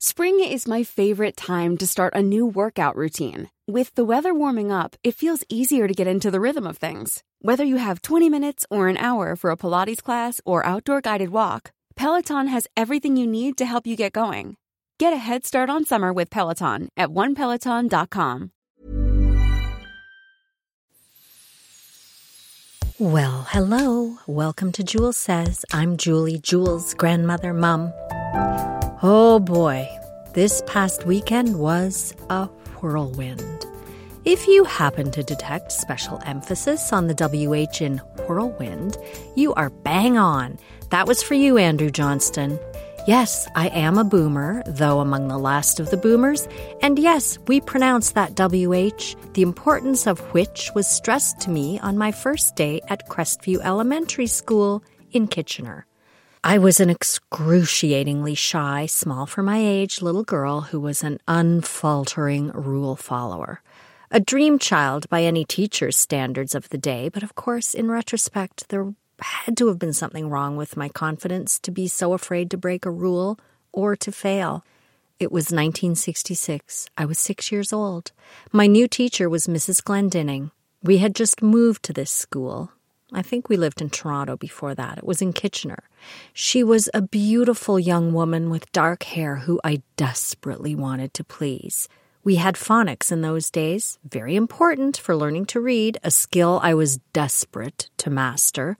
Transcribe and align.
Spring 0.00 0.38
is 0.40 0.68
my 0.68 0.82
favorite 0.82 1.36
time 1.36 1.76
to 1.78 1.86
start 1.86 2.14
a 2.14 2.22
new 2.22 2.44
workout 2.46 2.96
routine. 2.96 3.48
With 3.66 3.94
the 3.94 4.04
weather 4.04 4.34
warming 4.34 4.70
up, 4.70 4.96
it 5.02 5.14
feels 5.14 5.44
easier 5.48 5.88
to 5.88 5.94
get 5.94 6.06
into 6.06 6.30
the 6.30 6.40
rhythm 6.40 6.66
of 6.66 6.76
things. 6.76 7.22
Whether 7.40 7.64
you 7.64 7.76
have 7.76 8.02
20 8.02 8.28
minutes 8.28 8.66
or 8.70 8.88
an 8.88 8.98
hour 8.98 9.36
for 9.36 9.50
a 9.50 9.56
Pilates 9.56 10.02
class 10.02 10.40
or 10.44 10.66
outdoor 10.66 11.00
guided 11.00 11.30
walk, 11.30 11.72
Peloton 11.96 12.48
has 12.48 12.66
everything 12.76 13.16
you 13.16 13.26
need 13.26 13.56
to 13.56 13.64
help 13.64 13.86
you 13.86 13.96
get 13.96 14.12
going. 14.12 14.56
Get 14.98 15.12
a 15.12 15.16
head 15.16 15.44
start 15.46 15.70
on 15.70 15.84
summer 15.84 16.12
with 16.12 16.30
Peloton 16.30 16.88
at 16.96 17.08
onepeloton.com. 17.08 18.50
Well, 23.00 23.46
hello. 23.50 24.18
Welcome 24.28 24.70
to 24.72 24.84
Jules 24.84 25.16
Says. 25.16 25.64
I'm 25.72 25.96
Julie, 25.96 26.38
Jules' 26.38 26.94
grandmother, 26.94 27.52
mum. 27.52 27.92
Oh 29.02 29.40
boy, 29.40 29.88
this 30.34 30.62
past 30.66 31.04
weekend 31.04 31.58
was 31.58 32.14
a 32.30 32.46
whirlwind. 32.80 33.66
If 34.24 34.46
you 34.46 34.64
happen 34.64 35.10
to 35.10 35.22
detect 35.22 35.72
special 35.72 36.20
emphasis 36.24 36.92
on 36.92 37.08
the 37.08 37.14
WH 37.14 37.82
in 37.82 37.98
whirlwind, 38.26 38.96
you 39.34 39.52
are 39.54 39.70
bang 39.70 40.16
on. 40.16 40.58
That 40.90 41.08
was 41.08 41.22
for 41.22 41.34
you, 41.34 41.58
Andrew 41.58 41.90
Johnston. 41.90 42.58
Yes, 43.06 43.48
I 43.54 43.68
am 43.68 43.98
a 43.98 44.04
boomer, 44.04 44.62
though 44.64 45.00
among 45.00 45.28
the 45.28 45.38
last 45.38 45.80
of 45.80 45.90
the 45.90 45.98
boomers. 45.98 46.48
And 46.80 46.98
yes, 46.98 47.36
we 47.48 47.60
pronounce 47.60 48.12
that 48.12 48.36
WH, 48.36 49.16
the 49.34 49.42
importance 49.42 50.06
of 50.06 50.20
which 50.32 50.70
was 50.74 50.86
stressed 50.86 51.40
to 51.40 51.50
me 51.50 51.78
on 51.80 51.98
my 51.98 52.12
first 52.12 52.56
day 52.56 52.80
at 52.88 53.08
Crestview 53.08 53.60
Elementary 53.62 54.28
School 54.28 54.82
in 55.10 55.26
Kitchener. 55.26 55.84
I 56.46 56.58
was 56.58 56.78
an 56.78 56.90
excruciatingly 56.90 58.34
shy, 58.34 58.84
small 58.84 59.24
for 59.24 59.42
my 59.42 59.56
age 59.56 60.02
little 60.02 60.24
girl 60.24 60.60
who 60.60 60.78
was 60.78 61.02
an 61.02 61.18
unfaltering 61.26 62.50
rule 62.50 62.96
follower. 62.96 63.62
A 64.10 64.20
dream 64.20 64.58
child 64.58 65.08
by 65.08 65.22
any 65.22 65.46
teacher's 65.46 65.96
standards 65.96 66.54
of 66.54 66.68
the 66.68 66.76
day, 66.76 67.08
but 67.08 67.22
of 67.22 67.34
course, 67.34 67.72
in 67.72 67.90
retrospect, 67.90 68.68
there 68.68 68.92
had 69.20 69.56
to 69.56 69.68
have 69.68 69.78
been 69.78 69.94
something 69.94 70.28
wrong 70.28 70.58
with 70.58 70.76
my 70.76 70.90
confidence 70.90 71.58
to 71.60 71.70
be 71.70 71.88
so 71.88 72.12
afraid 72.12 72.50
to 72.50 72.58
break 72.58 72.84
a 72.84 72.90
rule 72.90 73.38
or 73.72 73.96
to 73.96 74.12
fail. 74.12 74.66
It 75.18 75.32
was 75.32 75.44
1966. 75.44 76.90
I 76.98 77.06
was 77.06 77.18
six 77.18 77.50
years 77.50 77.72
old. 77.72 78.12
My 78.52 78.66
new 78.66 78.86
teacher 78.86 79.30
was 79.30 79.46
Mrs. 79.46 79.82
Glendinning. 79.82 80.50
We 80.82 80.98
had 80.98 81.14
just 81.14 81.40
moved 81.40 81.82
to 81.84 81.94
this 81.94 82.10
school. 82.10 82.70
I 83.14 83.22
think 83.22 83.48
we 83.48 83.56
lived 83.56 83.80
in 83.80 83.90
Toronto 83.90 84.36
before 84.36 84.74
that. 84.74 84.98
It 84.98 85.04
was 85.04 85.22
in 85.22 85.32
Kitchener. 85.32 85.84
She 86.32 86.64
was 86.64 86.90
a 86.92 87.02
beautiful 87.02 87.78
young 87.78 88.12
woman 88.12 88.50
with 88.50 88.72
dark 88.72 89.04
hair 89.04 89.36
who 89.36 89.60
I 89.62 89.82
desperately 89.96 90.74
wanted 90.74 91.14
to 91.14 91.24
please. 91.24 91.88
We 92.24 92.36
had 92.36 92.54
phonics 92.54 93.12
in 93.12 93.20
those 93.20 93.50
days, 93.50 93.98
very 94.02 94.34
important 94.34 94.96
for 94.96 95.14
learning 95.14 95.44
to 95.46 95.60
read, 95.60 95.98
a 96.02 96.10
skill 96.10 96.58
I 96.62 96.72
was 96.72 96.98
desperate 97.12 97.90
to 97.98 98.08
master. 98.08 98.78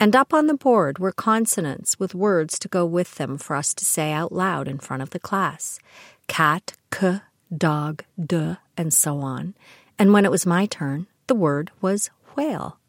And 0.00 0.16
up 0.16 0.34
on 0.34 0.48
the 0.48 0.54
board 0.54 0.98
were 0.98 1.12
consonants 1.12 2.00
with 2.00 2.16
words 2.16 2.58
to 2.58 2.68
go 2.68 2.84
with 2.84 3.14
them 3.14 3.38
for 3.38 3.54
us 3.54 3.74
to 3.74 3.84
say 3.84 4.10
out 4.10 4.32
loud 4.32 4.66
in 4.66 4.78
front 4.78 5.02
of 5.02 5.10
the 5.10 5.20
class 5.20 5.78
cat, 6.26 6.72
k, 6.90 7.20
dog, 7.56 8.02
d, 8.18 8.56
and 8.76 8.92
so 8.92 9.20
on. 9.20 9.54
And 9.96 10.12
when 10.12 10.24
it 10.24 10.30
was 10.30 10.44
my 10.44 10.66
turn, 10.66 11.06
the 11.28 11.34
word 11.34 11.70
was 11.80 12.10
whale. 12.34 12.79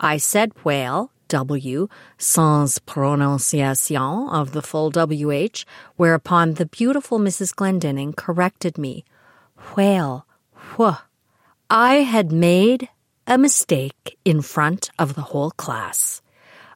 I 0.00 0.16
said 0.16 0.52
whale, 0.64 1.12
W, 1.28 1.86
sans 2.16 2.78
prononciation 2.78 4.28
of 4.30 4.52
the 4.52 4.62
full 4.62 4.90
WH, 4.90 5.64
whereupon 5.96 6.54
the 6.54 6.64
beautiful 6.66 7.18
Mrs. 7.18 7.54
Glendinning 7.54 8.14
corrected 8.16 8.78
me. 8.78 9.04
Whale, 9.76 10.26
wh. 10.78 11.02
I 11.68 11.96
had 11.96 12.32
made 12.32 12.88
a 13.26 13.36
mistake 13.36 14.18
in 14.24 14.40
front 14.40 14.90
of 14.98 15.14
the 15.14 15.22
whole 15.22 15.50
class. 15.52 16.22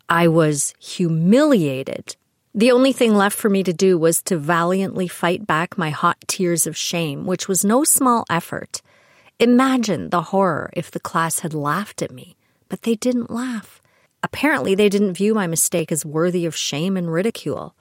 I 0.09 0.29
was 0.29 0.75
humiliated. 0.79 2.17
The 2.55 2.71
only 2.71 2.93
thing 2.93 3.15
left 3.15 3.37
for 3.37 3.49
me 3.49 3.65
to 3.65 3.73
do 3.73 3.99
was 3.99 4.23
to 4.25 4.37
valiantly 4.37 5.09
fight 5.09 5.47
back 5.47 5.79
my 5.79 5.91
hot 5.91 6.19
tears 6.29 6.67
of 6.67 6.77
shame, 6.77 7.25
which 7.25 7.49
was 7.49 7.65
no 7.65 7.85
small 7.85 8.25
effort. 8.29 8.83
Imagine 9.41 10.11
the 10.11 10.23
horror 10.23 10.71
if 10.75 10.91
the 10.91 11.01
class 11.01 11.41
had 11.41 11.55
laughed 11.55 12.03
at 12.03 12.13
me, 12.13 12.37
but 12.75 12.83
they 12.83 12.97
didn't 12.97 13.31
laugh. 13.31 13.81
Apparently, 14.25 14.75
they 14.75 14.89
didn't 14.89 15.15
view 15.15 15.33
my 15.33 15.47
mistake 15.47 15.93
as 15.93 16.05
worthy 16.05 16.45
of 16.45 16.57
shame 16.57 16.97
and 16.97 17.13
ridicule. 17.13 17.77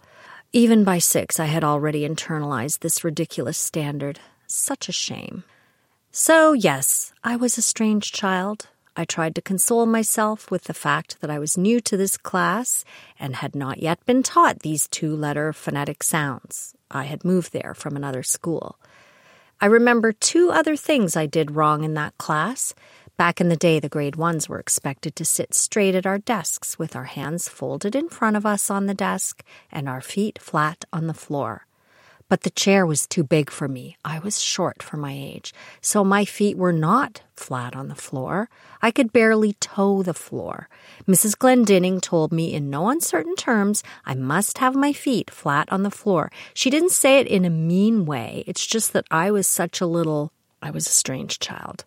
Even 0.52 0.84
by 0.84 1.00
six, 1.00 1.40
I 1.40 1.46
had 1.46 1.64
already 1.64 2.08
internalized 2.08 2.82
this 2.82 3.04
ridiculous 3.04 3.58
standard. 3.58 4.20
Such 4.46 4.88
a 4.88 4.92
shame. 4.92 5.46
So, 6.12 6.54
yes, 6.54 7.12
I 7.24 7.36
was 7.36 7.58
a 7.58 7.64
strange 7.64 8.12
child. 8.12 8.68
I 8.96 9.04
tried 9.04 9.34
to 9.34 9.42
console 9.42 9.88
myself 9.88 10.52
with 10.52 10.66
the 10.66 10.76
fact 10.76 11.22
that 11.22 11.32
I 11.32 11.40
was 11.40 11.58
new 11.58 11.80
to 11.82 11.98
this 11.98 12.16
class 12.16 12.86
and 13.20 13.38
had 13.38 13.56
not 13.56 13.82
yet 13.82 14.06
been 14.06 14.22
taught 14.22 14.60
these 14.60 14.88
two 14.88 15.16
letter 15.16 15.54
phonetic 15.54 16.04
sounds. 16.04 16.76
I 16.92 17.06
had 17.06 17.26
moved 17.26 17.52
there 17.52 17.74
from 17.74 17.96
another 17.96 18.22
school. 18.22 18.78
I 19.60 19.68
remember 19.68 20.12
two 20.12 20.52
other 20.52 20.76
things 20.76 21.16
I 21.16 21.26
did 21.26 21.56
wrong 21.56 21.84
in 21.84 21.94
that 21.94 22.18
class. 22.18 22.76
Back 23.16 23.40
in 23.40 23.50
the 23.50 23.56
day, 23.56 23.80
the 23.80 23.90
grade 23.90 24.16
ones 24.16 24.50
were 24.50 24.60
expected 24.60 25.16
to 25.16 25.26
sit 25.26 25.54
straight 25.54 25.94
at 25.94 26.08
our 26.08 26.18
desks 26.18 26.80
with 26.80 26.96
our 26.96 27.04
hands 27.04 27.48
folded 27.48 27.96
in 27.96 28.10
front 28.10 28.36
of 28.36 28.46
us 28.46 28.72
on 28.72 28.88
the 28.88 28.96
desk 28.96 29.44
and 29.72 29.88
our 29.88 30.02
feet 30.02 30.40
flat 30.40 30.84
on 30.92 31.06
the 31.06 31.14
floor. 31.14 31.68
But 32.28 32.42
the 32.42 32.50
chair 32.50 32.88
was 32.88 33.06
too 33.06 33.24
big 33.24 33.52
for 33.52 33.68
me. 33.68 33.98
I 34.04 34.18
was 34.18 34.42
short 34.42 34.82
for 34.82 34.98
my 34.98 35.14
age, 35.14 35.54
so 35.80 36.04
my 36.04 36.26
feet 36.26 36.58
were 36.58 36.74
not 36.74 37.22
flat 37.36 37.76
on 37.76 37.88
the 37.88 37.96
floor. 37.96 38.50
I 38.82 38.90
could 38.90 39.14
barely 39.14 39.54
toe 39.54 40.02
the 40.02 40.16
floor. 40.16 40.68
Mrs. 41.08 41.38
Glendinning 41.38 42.02
told 42.02 42.32
me 42.32 42.52
in 42.52 42.72
no 42.72 42.90
uncertain 42.90 43.36
terms 43.36 43.84
I 44.06 44.16
must 44.16 44.58
have 44.58 44.74
my 44.74 44.92
feet 44.92 45.30
flat 45.30 45.72
on 45.72 45.84
the 45.84 45.92
floor. 45.92 46.32
She 46.56 46.72
didn't 46.72 46.90
say 46.90 47.20
it 47.20 47.28
in 47.28 47.46
a 47.46 47.52
mean 47.52 48.06
way. 48.06 48.44
It's 48.48 48.66
just 48.66 48.94
that 48.94 49.06
I 49.12 49.30
was 49.30 49.46
such 49.46 49.82
a 49.82 49.86
little, 49.86 50.32
I 50.64 50.72
was 50.72 50.88
a 50.88 50.92
strange 50.92 51.38
child. 51.38 51.86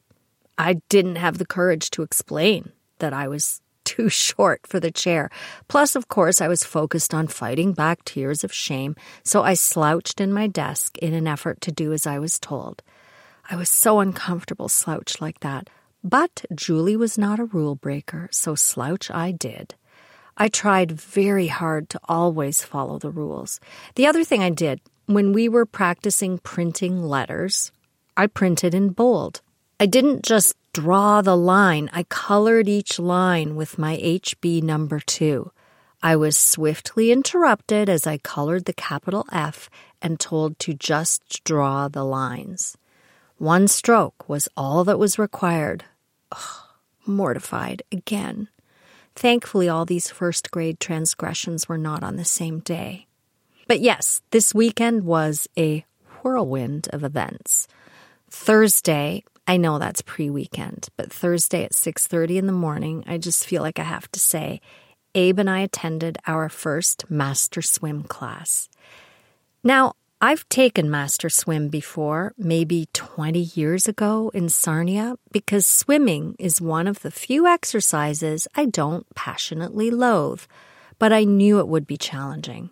I 0.59 0.75
didn't 0.89 1.17
have 1.17 1.39
the 1.39 1.47
courage 1.47 1.91
to 1.91 2.03
explain 2.03 2.73
that 2.99 3.13
I 3.13 3.29
was 3.29 3.61
too 3.85 4.09
short 4.27 4.67
for 4.67 4.81
the 4.81 4.91
chair. 4.91 5.31
Plus, 5.69 5.97
of 5.97 6.09
course, 6.09 6.41
I 6.41 6.49
was 6.49 6.65
focused 6.65 7.15
on 7.15 7.27
fighting 7.29 7.73
back 7.73 8.05
tears 8.05 8.45
of 8.45 8.53
shame, 8.53 8.97
so 9.23 9.43
I 9.43 9.55
slouched 9.55 10.21
in 10.21 10.33
my 10.33 10.47
desk 10.47 10.99
in 10.99 11.15
an 11.15 11.27
effort 11.27 11.61
to 11.63 11.73
do 11.73 11.93
as 11.93 12.07
I 12.07 12.19
was 12.19 12.39
told. 12.39 12.83
I 13.49 13.57
was 13.57 13.69
so 13.69 14.01
uncomfortable 14.01 14.69
slouched 14.69 15.21
like 15.21 15.41
that. 15.41 15.71
But 16.03 16.45
Julie 16.55 16.97
was 16.97 17.19
not 17.19 17.41
a 17.41 17.45
rule 17.45 17.75
breaker, 17.75 18.29
so 18.31 18.55
slouch 18.55 19.11
I 19.11 19.33
did. 19.33 19.75
I 20.37 20.49
tried 20.49 20.93
very 20.93 21.47
hard 21.47 21.89
to 21.91 22.01
always 22.09 22.63
follow 22.63 22.99
the 22.99 23.11
rules. 23.11 23.59
The 23.95 24.07
other 24.07 24.23
thing 24.23 24.43
I 24.43 24.51
did, 24.51 24.81
when 25.07 25.33
we 25.33 25.49
were 25.49 25.67
practicing 25.67 26.39
printing 26.39 27.03
letters, 27.03 27.73
I 28.17 28.27
printed 28.27 28.75
in 28.75 28.91
bold. 28.91 29.41
I 29.79 29.85
didn't 29.85 30.23
just 30.25 30.55
draw 30.73 31.21
the 31.21 31.37
line, 31.37 31.91
I 31.93 32.05
colored 32.05 32.67
each 32.67 32.99
line 32.99 33.57
with 33.57 33.79
my 33.79 33.99
HB 33.99 34.63
number 34.63 35.01
two. 35.01 35.53
I 36.03 36.17
was 36.17 36.37
swiftly 36.37 37.13
interrupted 37.13 37.91
as 37.91 38.07
I 38.07 38.17
colored 38.17 38.65
the 38.65 38.73
capital 38.73 39.27
F 39.31 39.69
and 40.01 40.19
told 40.19 40.59
to 40.61 40.73
just 40.73 41.45
draw 41.45 41.89
the 41.89 42.05
lines. 42.05 42.79
One 43.37 43.69
stroke 43.69 44.27
was 44.27 44.49
all 44.57 44.83
that 44.85 44.99
was 44.99 45.19
required. 45.19 45.85
Ugh, 46.33 46.69
mortified 47.05 47.83
again. 47.93 48.49
Thankfully, 49.15 49.69
all 49.69 49.85
these 49.85 50.09
first 50.09 50.51
grade 50.51 50.81
transgressions 50.81 51.69
were 51.69 51.79
not 51.79 52.03
on 52.03 52.17
the 52.17 52.25
same 52.25 52.61
day. 52.61 53.07
But 53.69 53.81
yes, 53.81 54.23
this 54.31 54.55
weekend 54.55 55.05
was 55.05 55.49
a 55.59 55.85
whirlwind 56.23 56.89
of 56.95 57.05
events. 57.05 57.69
Thursday, 58.31 59.23
I 59.47 59.57
know 59.57 59.79
that's 59.79 60.03
pre-weekend, 60.03 60.89
but 60.97 61.13
Thursday 61.13 61.65
at 61.65 61.75
6:30 61.75 62.39
in 62.39 62.47
the 62.47 62.53
morning, 62.53 63.05
I 63.07 63.19
just 63.19 63.47
feel 63.47 63.63
like 63.63 63.79
I 63.79 63.85
have 63.85 64.11
to 64.13 64.21
say, 64.21 64.61
Abe 65.15 65.39
and 65.39 65.49
I 65.49 65.61
attended 65.61 66.19
our 66.27 66.49
first 66.49 67.09
master 67.09 67.63
swim 67.63 68.03
class. 68.03 68.69
Now, 69.63 69.95
I've 70.21 70.49
taken 70.49 70.91
master 70.91 71.29
swim 71.29 71.69
before, 71.69 72.33
maybe 72.39 72.89
20 72.93 73.51
years 73.55 73.87
ago 73.87 74.31
in 74.35 74.49
Sarnia, 74.49 75.17
because 75.31 75.67
swimming 75.67 76.37
is 76.39 76.61
one 76.61 76.89
of 76.89 77.03
the 77.03 77.11
few 77.11 77.47
exercises 77.47 78.49
I 78.55 78.65
don't 78.65 79.07
passionately 79.15 79.91
loathe, 79.91 80.43
but 80.99 81.13
I 81.13 81.25
knew 81.25 81.59
it 81.61 81.69
would 81.69 81.87
be 81.87 81.99
challenging. 81.99 82.71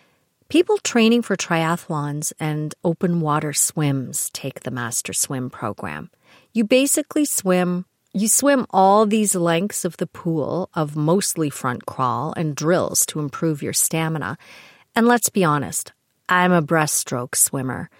People 0.48 0.78
training 0.78 1.22
for 1.22 1.36
triathlons 1.36 2.32
and 2.40 2.74
open 2.82 3.20
water 3.20 3.52
swims 3.52 4.30
take 4.32 4.60
the 4.60 4.70
master 4.70 5.12
swim 5.12 5.50
program. 5.50 6.10
You 6.54 6.62
basically 6.62 7.24
swim 7.24 7.84
you 8.16 8.28
swim 8.28 8.64
all 8.70 9.06
these 9.06 9.34
lengths 9.34 9.84
of 9.84 9.96
the 9.96 10.06
pool 10.06 10.70
of 10.72 10.94
mostly 10.94 11.50
front 11.50 11.84
crawl 11.84 12.32
and 12.36 12.54
drills 12.54 13.04
to 13.06 13.18
improve 13.18 13.60
your 13.60 13.72
stamina. 13.72 14.38
And 14.94 15.08
let's 15.08 15.30
be 15.30 15.42
honest, 15.42 15.92
I'm 16.28 16.52
a 16.52 16.62
breaststroke 16.62 17.34
swimmer. 17.34 17.90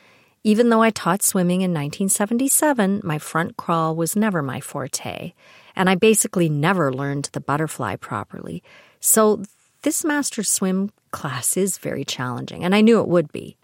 Even 0.45 0.69
though 0.69 0.83
I 0.83 0.91
taught 0.91 1.25
swimming 1.25 1.63
in 1.63 1.73
1977, 1.73 3.01
my 3.03 3.19
front 3.19 3.57
crawl 3.57 3.97
was 3.97 4.15
never 4.15 4.41
my 4.41 4.61
forte, 4.61 5.33
and 5.75 5.91
I 5.91 5.97
basically 5.97 6.49
never 6.49 6.95
learned 6.95 7.31
the 7.33 7.41
butterfly 7.41 7.97
properly. 7.97 8.63
So 9.01 9.43
this 9.83 10.05
master 10.05 10.45
swim 10.45 10.93
class 11.11 11.57
is 11.57 11.79
very 11.79 12.05
challenging, 12.05 12.63
and 12.63 12.73
I 12.73 12.83
knew 12.83 13.01
it 13.01 13.09
would 13.09 13.33
be. 13.33 13.57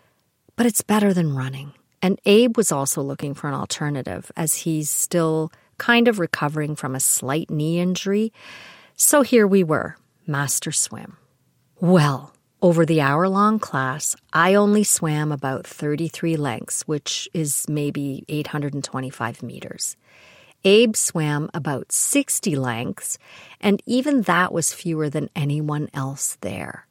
But 0.57 0.67
it's 0.67 0.83
better 0.83 1.15
than 1.15 1.37
running. 1.37 1.75
And 2.03 2.19
Abe 2.25 2.57
was 2.57 2.73
also 2.73 3.03
looking 3.03 3.35
for 3.35 3.49
an 3.49 3.55
alternative 3.55 4.33
as 4.37 4.55
he's 4.55 4.91
still 4.91 5.53
kind 5.79 6.09
of 6.09 6.19
recovering 6.19 6.77
from 6.77 6.95
a 6.95 7.01
slight 7.01 7.51
knee 7.51 7.79
injury. 7.79 8.33
So 8.97 9.23
here 9.23 9.47
we 9.47 9.65
were, 9.65 9.97
master 10.27 10.73
swim. 10.73 11.17
Well, 11.81 12.35
over 12.63 12.85
the 12.85 13.01
hour 13.01 13.29
long 13.29 13.59
class, 13.59 14.15
I 14.33 14.55
only 14.55 14.85
swam 14.85 15.33
about 15.33 15.67
33 15.67 16.37
lengths, 16.37 16.83
which 16.83 17.29
is 17.33 17.67
maybe 17.69 18.25
825 18.29 19.43
meters. 19.43 19.97
Abe 20.63 20.95
swam 20.95 21.49
about 21.55 21.91
60 21.91 22.57
lengths, 22.57 23.17
and 23.63 23.83
even 23.87 24.23
that 24.23 24.53
was 24.53 24.75
fewer 24.75 25.09
than 25.09 25.31
anyone 25.35 25.89
else 25.95 26.37
there. 26.43 26.87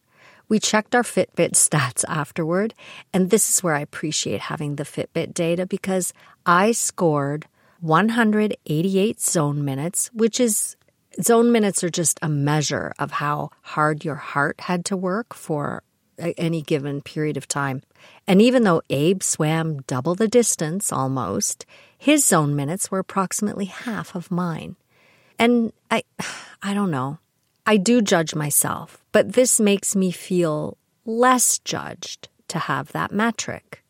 We 0.49 0.59
checked 0.59 0.95
our 0.95 1.03
Fitbit 1.03 1.51
stats 1.51 2.03
afterward, 2.07 2.73
and 3.13 3.29
this 3.29 3.49
is 3.49 3.63
where 3.63 3.75
I 3.75 3.81
appreciate 3.81 4.41
having 4.41 4.75
the 4.75 4.83
Fitbit 4.83 5.33
data 5.33 5.67
because 5.67 6.11
I 6.45 6.71
scored 6.71 7.47
188 7.81 9.21
zone 9.21 9.63
minutes, 9.63 10.09
which 10.11 10.39
is 10.39 10.75
zone 11.21 11.51
minutes 11.51 11.83
are 11.83 11.89
just 11.89 12.19
a 12.23 12.29
measure 12.29 12.93
of 12.97 13.11
how 13.11 13.51
hard 13.61 14.03
your 14.03 14.15
heart 14.15 14.61
had 14.61 14.85
to 14.85 14.97
work 14.97 15.35
for 15.35 15.83
any 16.17 16.61
given 16.61 17.01
period 17.01 17.37
of 17.37 17.47
time. 17.47 17.83
And 18.27 18.41
even 18.41 18.63
though 18.63 18.81
Abe 18.89 19.23
swam 19.23 19.81
double 19.83 20.15
the 20.15 20.27
distance 20.27 20.91
almost, 20.91 21.65
his 21.97 22.25
zone 22.25 22.55
minutes 22.55 22.91
were 22.91 22.99
approximately 22.99 23.65
half 23.65 24.15
of 24.15 24.31
mine. 24.31 24.75
And 25.37 25.73
I 25.91 26.03
I 26.61 26.73
don't 26.73 26.91
know. 26.91 27.19
I 27.65 27.77
do 27.77 28.01
judge 28.01 28.35
myself, 28.35 29.03
but 29.11 29.33
this 29.33 29.59
makes 29.59 29.95
me 29.95 30.11
feel 30.11 30.77
less 31.05 31.59
judged 31.59 32.29
to 32.47 32.59
have 32.59 32.91
that 32.91 33.11
metric. 33.11 33.83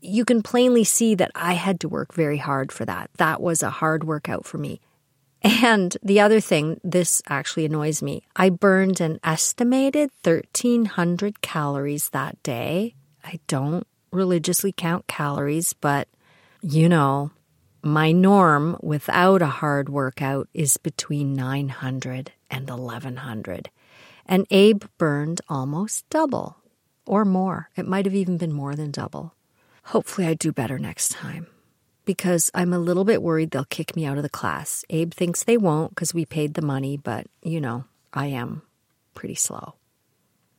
You 0.00 0.24
can 0.24 0.42
plainly 0.42 0.84
see 0.84 1.14
that 1.14 1.30
I 1.34 1.54
had 1.54 1.80
to 1.80 1.88
work 1.88 2.12
very 2.12 2.38
hard 2.38 2.72
for 2.72 2.84
that. 2.84 3.10
That 3.16 3.40
was 3.40 3.62
a 3.62 3.70
hard 3.70 4.04
workout 4.04 4.44
for 4.44 4.58
me. 4.58 4.80
And 5.42 5.96
the 6.02 6.20
other 6.20 6.40
thing, 6.40 6.80
this 6.84 7.20
actually 7.28 7.64
annoys 7.64 8.02
me. 8.02 8.22
I 8.36 8.50
burned 8.50 9.00
an 9.00 9.18
estimated 9.24 10.10
1,300 10.22 11.40
calories 11.40 12.10
that 12.10 12.40
day. 12.42 12.94
I 13.24 13.40
don't 13.48 13.86
religiously 14.12 14.72
count 14.72 15.06
calories, 15.08 15.72
but 15.72 16.08
you 16.60 16.88
know, 16.88 17.32
my 17.82 18.12
norm 18.12 18.76
without 18.80 19.42
a 19.42 19.46
hard 19.46 19.88
workout 19.88 20.48
is 20.54 20.76
between 20.76 21.34
900 21.34 22.30
and 22.52 22.68
1100. 22.68 23.70
And 24.26 24.46
Abe 24.50 24.84
burned 24.98 25.40
almost 25.48 26.08
double 26.10 26.58
or 27.06 27.24
more. 27.24 27.70
It 27.74 27.88
might 27.88 28.04
have 28.04 28.14
even 28.14 28.36
been 28.36 28.52
more 28.52 28.76
than 28.76 28.92
double. 28.92 29.34
Hopefully, 29.86 30.28
I 30.28 30.34
do 30.34 30.52
better 30.52 30.78
next 30.78 31.10
time 31.10 31.48
because 32.04 32.50
I'm 32.54 32.72
a 32.72 32.78
little 32.78 33.04
bit 33.04 33.22
worried 33.22 33.50
they'll 33.50 33.64
kick 33.64 33.96
me 33.96 34.04
out 34.04 34.16
of 34.16 34.22
the 34.22 34.28
class. 34.28 34.84
Abe 34.90 35.12
thinks 35.12 35.42
they 35.42 35.56
won't 35.56 35.90
because 35.90 36.14
we 36.14 36.24
paid 36.24 36.54
the 36.54 36.62
money, 36.62 36.96
but 36.96 37.26
you 37.42 37.60
know, 37.60 37.84
I 38.12 38.26
am 38.26 38.62
pretty 39.14 39.34
slow. 39.34 39.74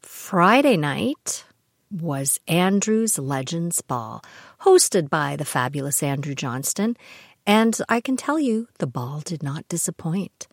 Friday 0.02 0.76
night 0.76 1.46
was 1.92 2.40
Andrew's 2.48 3.20
Legends 3.20 3.82
Ball, 3.82 4.22
hosted 4.62 5.10
by 5.10 5.36
the 5.36 5.46
fabulous 5.46 6.02
Andrew 6.02 6.36
Johnston, 6.36 6.98
and 7.46 7.78
I 7.88 8.02
can 8.02 8.18
tell 8.18 8.40
you 8.40 8.68
the 8.80 8.88
ball 8.88 9.22
did 9.22 9.44
not 9.44 9.68
disappoint. 9.68 10.48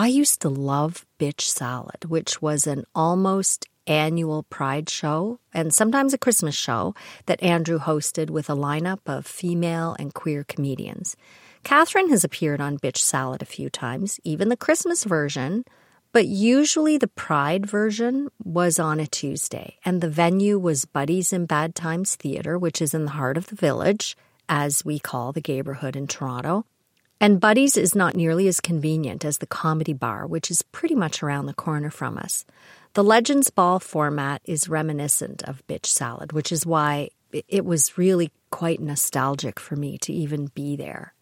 I 0.00 0.06
used 0.06 0.40
to 0.40 0.48
love 0.48 1.04
Bitch 1.18 1.42
Salad, 1.42 2.06
which 2.06 2.40
was 2.40 2.66
an 2.66 2.84
almost 2.94 3.68
annual 3.86 4.44
Pride 4.44 4.88
show 4.88 5.40
and 5.52 5.74
sometimes 5.74 6.14
a 6.14 6.18
Christmas 6.18 6.54
show 6.54 6.94
that 7.26 7.42
Andrew 7.42 7.78
hosted 7.78 8.30
with 8.30 8.48
a 8.48 8.56
lineup 8.56 9.00
of 9.04 9.26
female 9.26 9.94
and 9.98 10.14
queer 10.14 10.42
comedians. 10.42 11.18
Katherine 11.64 12.08
has 12.08 12.24
appeared 12.24 12.62
on 12.62 12.78
Bitch 12.78 12.96
Salad 12.96 13.42
a 13.42 13.44
few 13.44 13.68
times, 13.68 14.18
even 14.24 14.48
the 14.48 14.56
Christmas 14.56 15.04
version, 15.04 15.66
but 16.14 16.26
usually 16.26 16.96
the 16.96 17.06
Pride 17.06 17.66
version 17.66 18.30
was 18.42 18.78
on 18.78 19.00
a 19.00 19.06
Tuesday, 19.06 19.76
and 19.84 20.00
the 20.00 20.08
venue 20.08 20.58
was 20.58 20.86
Buddies 20.86 21.30
in 21.30 21.44
Bad 21.44 21.74
Times 21.74 22.16
Theatre, 22.16 22.58
which 22.58 22.80
is 22.80 22.94
in 22.94 23.04
the 23.04 23.10
heart 23.20 23.36
of 23.36 23.48
the 23.48 23.54
village, 23.54 24.16
as 24.48 24.82
we 24.82 24.98
call 24.98 25.32
the 25.32 25.42
neighborhood 25.46 25.94
in 25.94 26.06
Toronto. 26.06 26.64
And 27.20 27.38
Buddy's 27.38 27.76
is 27.76 27.94
not 27.94 28.16
nearly 28.16 28.48
as 28.48 28.60
convenient 28.60 29.26
as 29.26 29.38
the 29.38 29.46
Comedy 29.46 29.92
Bar, 29.92 30.26
which 30.26 30.50
is 30.50 30.62
pretty 30.62 30.94
much 30.94 31.22
around 31.22 31.46
the 31.46 31.52
corner 31.54 31.90
from 31.90 32.16
us. 32.16 32.46
The 32.94 33.04
Legends 33.04 33.50
Ball 33.50 33.78
format 33.78 34.40
is 34.46 34.70
reminiscent 34.70 35.42
of 35.42 35.66
Bitch 35.66 35.86
Salad, 35.86 36.32
which 36.32 36.50
is 36.50 36.64
why 36.64 37.10
it 37.30 37.64
was 37.64 37.98
really 37.98 38.30
quite 38.50 38.80
nostalgic 38.80 39.60
for 39.60 39.76
me 39.76 39.98
to 39.98 40.12
even 40.12 40.46
be 40.46 40.76
there. 40.76 41.12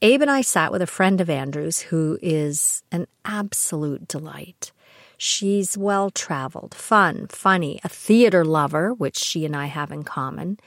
Abe 0.00 0.22
and 0.22 0.30
I 0.30 0.40
sat 0.40 0.72
with 0.72 0.82
a 0.82 0.86
friend 0.86 1.20
of 1.20 1.30
Andrew's 1.30 1.80
who 1.80 2.18
is 2.20 2.82
an 2.90 3.06
absolute 3.24 4.08
delight. 4.08 4.72
She's 5.16 5.78
well 5.78 6.10
traveled, 6.10 6.74
fun, 6.74 7.26
funny, 7.28 7.80
a 7.84 7.88
theater 7.88 8.44
lover, 8.44 8.92
which 8.92 9.16
she 9.16 9.44
and 9.44 9.54
I 9.54 9.66
have 9.66 9.92
in 9.92 10.02
common. 10.02 10.58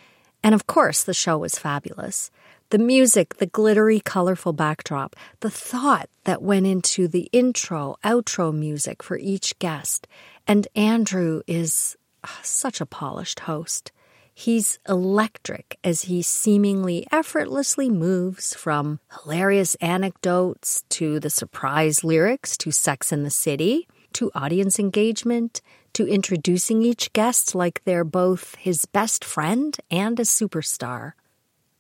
And 0.43 0.55
of 0.55 0.67
course, 0.67 1.03
the 1.03 1.13
show 1.13 1.37
was 1.37 1.59
fabulous. 1.59 2.31
The 2.69 2.77
music, 2.77 3.37
the 3.37 3.45
glittery, 3.45 4.01
colorful 4.01 4.51
backdrop, 4.51 5.15
the 5.39 5.49
thought 5.49 6.09
that 6.25 6.41
went 6.41 6.65
into 6.65 7.07
the 7.07 7.29
intro, 7.31 7.95
outro 8.03 8.53
music 8.53 9.01
for 9.01 9.17
each 9.17 9.57
guest. 9.59 10.05
And 10.45 10.67
Andrew 10.75 11.43
is 11.47 11.95
ah, 12.25 12.39
such 12.43 12.81
a 12.81 12.85
polished 12.85 13.39
host. 13.41 13.93
He's 14.33 14.79
electric 14.87 15.79
as 15.81 16.03
he 16.03 16.21
seemingly 16.21 17.07
effortlessly 17.09 17.89
moves 17.89 18.53
from 18.53 18.99
hilarious 19.23 19.75
anecdotes 19.75 20.83
to 20.89 21.21
the 21.21 21.29
surprise 21.29 22.03
lyrics 22.03 22.57
to 22.57 22.71
Sex 22.71 23.13
in 23.13 23.23
the 23.23 23.29
City 23.29 23.87
to 24.11 24.29
audience 24.35 24.77
engagement 24.77 25.61
to 25.93 26.05
introducing 26.05 26.81
each 26.81 27.13
guest 27.13 27.55
like 27.55 27.81
they're 27.85 28.03
both 28.03 28.55
his 28.55 28.85
best 28.85 29.23
friend 29.23 29.77
and 29.89 30.19
a 30.19 30.23
superstar. 30.23 31.13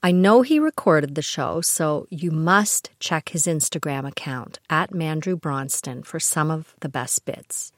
I 0.03 0.11
know 0.11 0.43
he 0.43 0.59
recorded 0.59 1.15
the 1.15 1.23
show, 1.23 1.61
so 1.61 2.05
you 2.11 2.29
must 2.29 2.91
check 2.99 3.29
his 3.29 3.45
Instagram 3.47 4.07
account 4.07 4.59
at 4.69 4.91
Mandrew 4.91 5.41
Bronston 5.41 6.03
for 6.03 6.19
some 6.19 6.51
of 6.51 6.75
the 6.81 6.89
best 6.89 7.25
bits. 7.25 7.71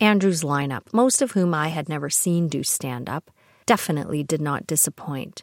Andrew's 0.00 0.42
lineup, 0.42 0.92
most 0.92 1.20
of 1.20 1.32
whom 1.32 1.52
I 1.52 1.68
had 1.68 1.88
never 1.88 2.08
seen 2.08 2.48
do 2.48 2.62
stand 2.62 3.08
up, 3.08 3.30
definitely 3.66 4.22
did 4.22 4.40
not 4.40 4.66
disappoint. 4.66 5.42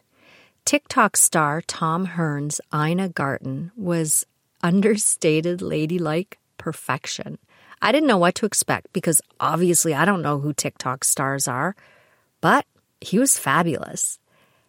TikTok 0.64 1.16
star 1.16 1.60
Tom 1.60 2.06
Hearn's 2.06 2.60
Ina 2.74 3.10
Garten 3.10 3.70
was 3.76 4.24
understated 4.62 5.62
ladylike 5.62 6.38
perfection. 6.56 7.38
I 7.80 7.92
didn't 7.92 8.08
know 8.08 8.18
what 8.18 8.34
to 8.36 8.46
expect 8.46 8.92
because 8.92 9.20
obviously 9.38 9.94
I 9.94 10.04
don't 10.04 10.22
know 10.22 10.38
who 10.40 10.52
TikTok 10.52 11.04
stars 11.04 11.46
are, 11.46 11.76
but 12.40 12.66
he 13.00 13.18
was 13.18 13.38
fabulous. 13.38 14.18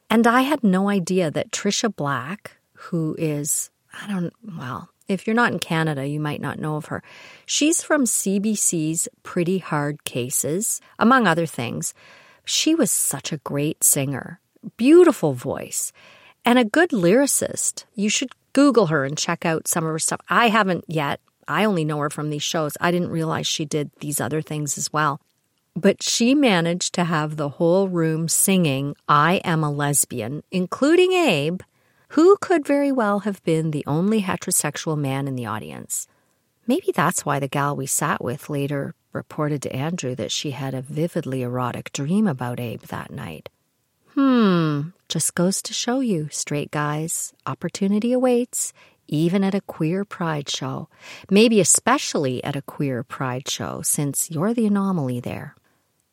And 0.10 0.26
I 0.26 0.42
had 0.42 0.64
no 0.64 0.90
idea 0.90 1.30
that 1.30 1.52
Tricia 1.52 1.96
Black, 1.96 2.58
who 2.74 3.16
is, 3.20 3.70
I 3.94 4.08
don't, 4.08 4.34
well, 4.58 4.90
if 5.08 5.26
you're 5.26 5.36
not 5.36 5.52
in 5.52 5.60
Canada, 5.60 6.08
you 6.08 6.20
might 6.20 6.42
not 6.42 6.60
know 6.60 6.76
of 6.76 6.86
her. 6.86 7.04
She's 7.46 7.84
from 7.84 8.06
CBC's 8.06 9.08
Pretty 9.24 9.60
Hard 9.60 10.04
Cases, 10.06 10.82
among 10.98 11.28
other 11.28 11.46
things. 11.46 11.94
She 12.46 12.74
was 12.74 12.90
such 12.90 13.32
a 13.32 13.38
great 13.38 13.84
singer, 13.84 14.40
beautiful 14.78 15.34
voice, 15.34 15.92
and 16.46 16.58
a 16.58 16.66
good 16.66 16.90
lyricist. 16.90 17.86
You 17.94 18.10
should 18.10 18.32
Google 18.54 18.88
her 18.88 19.06
and 19.06 19.18
check 19.18 19.46
out 19.46 19.68
some 19.68 19.84
of 19.84 19.92
her 19.92 20.00
stuff. 20.00 20.22
I 20.30 20.50
haven't 20.50 20.86
yet. 20.88 21.20
I 21.48 21.66
only 21.66 21.86
know 21.86 22.00
her 22.00 22.10
from 22.10 22.30
these 22.30 22.44
shows. 22.44 22.78
I 22.80 22.92
didn't 22.92 23.10
realize 23.10 23.48
she 23.48 23.66
did 23.66 23.92
these 24.00 24.22
other 24.22 24.42
things 24.42 24.78
as 24.78 24.92
well. 24.94 25.20
But 25.76 26.04
she 26.04 26.36
managed 26.36 26.94
to 26.96 27.06
have 27.06 27.36
the 27.36 27.50
whole 27.50 27.88
room 27.88 28.28
singing 28.28 28.96
I 29.08 29.42
Am 29.44 29.64
a 29.64 29.72
Lesbian, 29.72 30.44
including 30.52 31.14
Abe, 31.14 31.62
who 32.10 32.38
could 32.42 32.66
very 32.66 32.92
well 32.92 33.20
have 33.20 33.44
been 33.44 33.72
the 33.72 33.86
only 33.86 34.24
heterosexual 34.24 34.98
man 34.98 35.28
in 35.28 35.36
the 35.36 35.46
audience. 35.46 36.08
Maybe 36.66 36.92
that's 36.94 37.26
why 37.26 37.40
the 37.40 37.48
gal 37.48 37.76
we 37.76 37.86
sat 37.86 38.24
with 38.24 38.50
later 38.50 38.94
reported 39.14 39.62
to 39.64 39.76
Andrew 39.76 40.16
that 40.16 40.32
she 40.32 40.52
had 40.52 40.74
a 40.74 40.82
vividly 40.82 41.42
erotic 41.42 41.92
dream 41.94 42.28
about 42.28 42.60
Abe 42.60 42.82
that 42.84 43.12
night. 43.12 43.50
Hmm, 44.16 44.90
just 45.08 45.36
goes 45.36 45.62
to 45.64 45.74
show 45.74 46.00
you, 46.00 46.30
straight 46.32 46.72
guys, 46.72 47.34
opportunity 47.46 48.12
awaits, 48.12 48.74
even 49.08 49.44
at 49.44 49.56
a 49.56 49.62
queer 49.62 50.06
pride 50.06 50.50
show. 50.50 50.90
Maybe 51.30 51.60
especially 51.60 52.44
at 52.44 52.56
a 52.56 52.62
queer 52.62 53.04
pride 53.04 53.48
show, 53.50 53.82
since 53.82 54.30
you're 54.30 54.54
the 54.54 54.68
anomaly 54.68 55.20
there. 55.20 55.56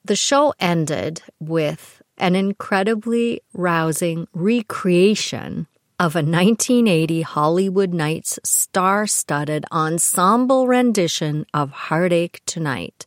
The 0.06 0.14
show 0.14 0.54
ended 0.60 1.22
with 1.40 2.00
an 2.16 2.36
incredibly 2.36 3.40
rousing 3.52 4.28
recreation 4.32 5.66
of 5.98 6.14
a 6.14 6.22
1980 6.22 7.22
Hollywood 7.22 7.92
Nights 7.92 8.38
star 8.44 9.08
studded 9.08 9.64
ensemble 9.72 10.68
rendition 10.68 11.44
of 11.52 11.72
Heartache 11.72 12.40
Tonight. 12.46 13.04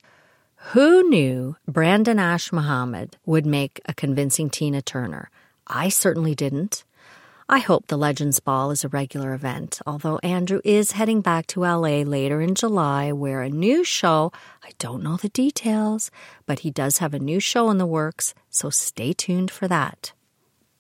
Who 0.74 1.08
knew 1.08 1.56
Brandon 1.66 2.20
Ash 2.20 2.52
Mohammed 2.52 3.16
would 3.26 3.46
make 3.46 3.80
a 3.86 3.94
convincing 3.94 4.50
Tina 4.50 4.82
Turner? 4.82 5.32
I 5.68 5.88
certainly 5.88 6.36
didn't. 6.36 6.84
I 7.52 7.58
hope 7.58 7.88
the 7.88 7.98
Legends 7.98 8.40
Ball 8.40 8.70
is 8.70 8.84
a 8.84 8.90
regular 8.90 9.34
event, 9.34 9.82
although 9.88 10.20
Andrew 10.22 10.62
is 10.64 10.92
heading 10.92 11.22
back 11.22 11.48
to 11.48 11.62
LA 11.62 12.04
later 12.04 12.42
in 12.42 12.54
July 12.54 13.12
where 13.12 13.42
a 13.42 13.50
new 13.50 13.84
show, 13.84 14.32
I 14.64 14.70
don't 14.78 15.02
know 15.02 15.18
the 15.18 15.30
details, 15.30 16.12
but 16.46 16.60
he 16.60 16.70
does 16.70 17.00
have 17.00 17.16
a 17.16 17.20
new 17.20 17.40
show 17.40 17.72
in 17.72 17.80
the 17.80 17.88
works, 17.88 18.36
so 18.52 18.70
stay 18.70 19.14
tuned 19.14 19.50
for 19.50 19.68
that. 19.68 20.14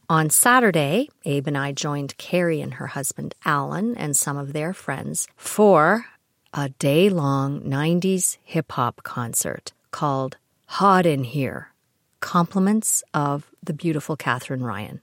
On 0.09 0.29
Saturday, 0.29 1.09
Abe 1.25 1.47
and 1.47 1.57
I 1.57 1.71
joined 1.71 2.17
Carrie 2.17 2.61
and 2.61 2.75
her 2.75 2.87
husband 2.87 3.33
Alan 3.45 3.97
and 3.97 4.15
some 4.15 4.37
of 4.37 4.53
their 4.53 4.71
friends 4.71 5.27
for 5.35 6.05
a 6.53 6.69
day 6.69 7.09
long 7.09 7.61
90s 7.61 8.37
hip 8.43 8.73
hop 8.73 9.01
concert 9.01 9.73
called 9.89 10.37
Hot 10.67 11.07
in 11.07 11.23
Here 11.23 11.73
Compliments 12.19 13.03
of 13.11 13.49
the 13.63 13.73
Beautiful 13.73 14.15
Katherine 14.15 14.61
Ryan. 14.63 15.01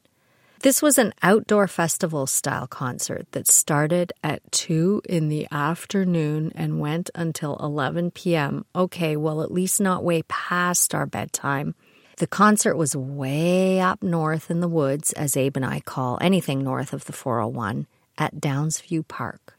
This 0.63 0.81
was 0.81 0.99
an 0.99 1.13
outdoor 1.23 1.69
festival 1.69 2.27
style 2.27 2.67
concert 2.67 3.31
that 3.33 3.47
started 3.47 4.13
at 4.25 4.41
2 4.53 5.03
in 5.09 5.29
the 5.29 5.47
afternoon 5.53 6.51
and 6.55 6.81
went 6.81 7.11
until 7.15 7.57
11 7.57 8.13
p.m. 8.13 8.65
Okay, 8.75 9.17
well, 9.17 9.43
at 9.43 9.53
least 9.53 9.81
not 9.81 10.03
way 10.03 10.23
past 10.23 10.95
our 10.95 11.07
bedtime. 11.07 11.75
The 12.17 12.27
concert 12.27 12.77
was 12.77 12.97
way 12.97 13.81
up 13.81 14.03
north 14.03 14.51
in 14.51 14.61
the 14.61 14.69
woods, 14.69 15.13
as 15.13 15.37
Abe 15.37 15.57
and 15.57 15.67
I 15.67 15.81
call 15.81 16.17
anything 16.23 16.65
north 16.65 16.95
of 16.95 17.05
the 17.05 17.13
401, 17.13 17.87
at 18.17 18.37
Downsview 18.37 19.07
Park. 19.07 19.59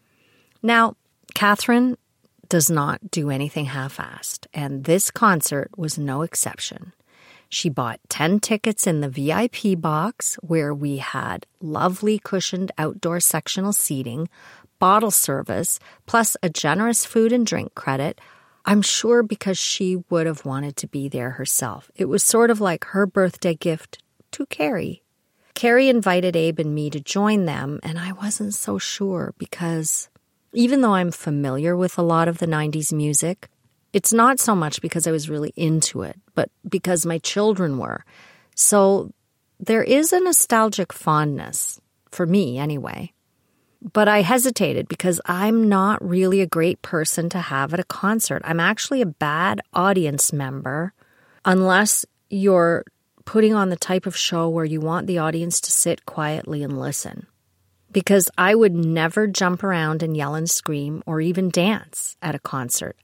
Now, 0.63 0.96
Katherine 1.36 1.98
does 2.50 2.72
not 2.72 3.12
do 3.12 3.30
anything 3.30 3.66
half 3.66 3.98
assed, 3.98 4.48
and 4.54 4.86
this 4.86 5.12
concert 5.12 5.70
was 5.77 6.00
no 6.00 6.24
exception. 6.24 6.94
She 7.50 7.70
bought 7.70 8.00
10 8.10 8.39
tickets 8.39 8.86
in 8.88 9.01
the 9.01 9.10
VIP 9.10 9.80
box 9.80 10.36
where 10.42 10.74
we 10.74 10.98
had 10.98 11.46
lovely 11.62 12.20
cushioned 12.20 12.72
outdoor 12.77 13.20
sectional 13.20 13.74
seating, 13.74 14.27
bottle 14.80 15.12
service, 15.12 15.80
plus 16.06 16.36
a 16.44 16.50
generous 16.50 17.06
food 17.06 17.32
and 17.32 17.46
drink 17.46 17.74
credit. 17.75 18.20
I'm 18.66 18.82
sure 18.82 19.24
because 19.24 19.58
she 19.58 20.04
would 20.10 20.27
have 20.27 20.46
wanted 20.46 20.75
to 20.77 20.88
be 20.88 21.08
there 21.08 21.32
herself. 21.32 21.89
It 21.96 22.06
was 22.06 22.22
sort 22.24 22.50
of 22.51 22.60
like 22.60 22.84
her 22.86 23.06
birthday 23.06 23.56
gift 23.56 24.04
to 24.32 24.46
Carrie. 24.48 25.04
Carrie 25.54 25.89
invited 25.89 26.36
Abe 26.36 26.60
and 26.60 26.75
me 26.75 26.89
to 26.89 27.00
join 27.00 27.46
them, 27.46 27.80
and 27.82 27.98
I 27.98 28.12
wasn't 28.12 28.54
so 28.54 28.77
sure 28.77 29.34
because 29.38 30.10
even 30.54 30.82
though 30.82 30.94
I'm 30.94 31.12
familiar 31.12 31.75
with 31.75 31.98
a 31.98 32.04
lot 32.04 32.27
of 32.27 32.38
the 32.38 32.46
90s 32.46 32.94
music, 32.94 33.48
it's 33.94 34.13
not 34.13 34.39
so 34.39 34.56
much 34.56 34.82
because 34.82 35.08
I 35.08 35.12
was 35.12 35.29
really 35.29 35.53
into 35.56 36.01
it, 36.01 36.20
but 36.36 36.50
because 36.67 37.06
my 37.06 37.17
children 37.20 37.77
were. 37.77 38.03
So 38.56 39.12
there 39.60 39.84
is 39.84 40.13
a 40.13 40.20
nostalgic 40.20 40.94
fondness, 40.94 41.79
for 42.12 42.25
me 42.25 42.58
anyway. 42.58 43.13
But 43.94 44.08
I 44.08 44.22
hesitated 44.22 44.88
because 44.88 45.22
I'm 45.25 45.70
not 45.70 46.03
really 46.08 46.41
a 46.41 46.48
great 46.48 46.82
person 46.82 47.29
to 47.29 47.39
have 47.39 47.74
at 47.74 47.79
a 47.79 47.86
concert. 47.86 48.41
I'm 48.44 48.60
actually 48.60 49.01
a 49.01 49.06
bad 49.06 49.62
audience 49.74 50.34
member 50.34 50.94
unless 51.46 52.06
you're 52.29 52.84
putting 53.25 53.53
on 53.53 53.70
the 53.70 53.75
type 53.75 54.06
of 54.06 54.17
show 54.17 54.50
where 54.50 54.65
you 54.65 54.82
want 54.82 55.06
the 55.06 55.20
audience 55.20 55.62
to 55.62 55.72
sit 55.72 56.06
quietly 56.06 56.63
and 56.63 56.79
listen. 56.79 57.27
Because 57.91 58.29
I 58.38 58.56
would 58.56 58.74
never 58.74 59.27
jump 59.27 59.63
around 59.63 60.01
and 60.01 60.17
yell 60.17 60.36
and 60.36 60.50
scream 60.50 61.03
or 61.06 61.22
even 61.22 61.50
dance 61.50 62.17
at 62.22 62.36
a 62.36 62.39
concert. 62.39 62.98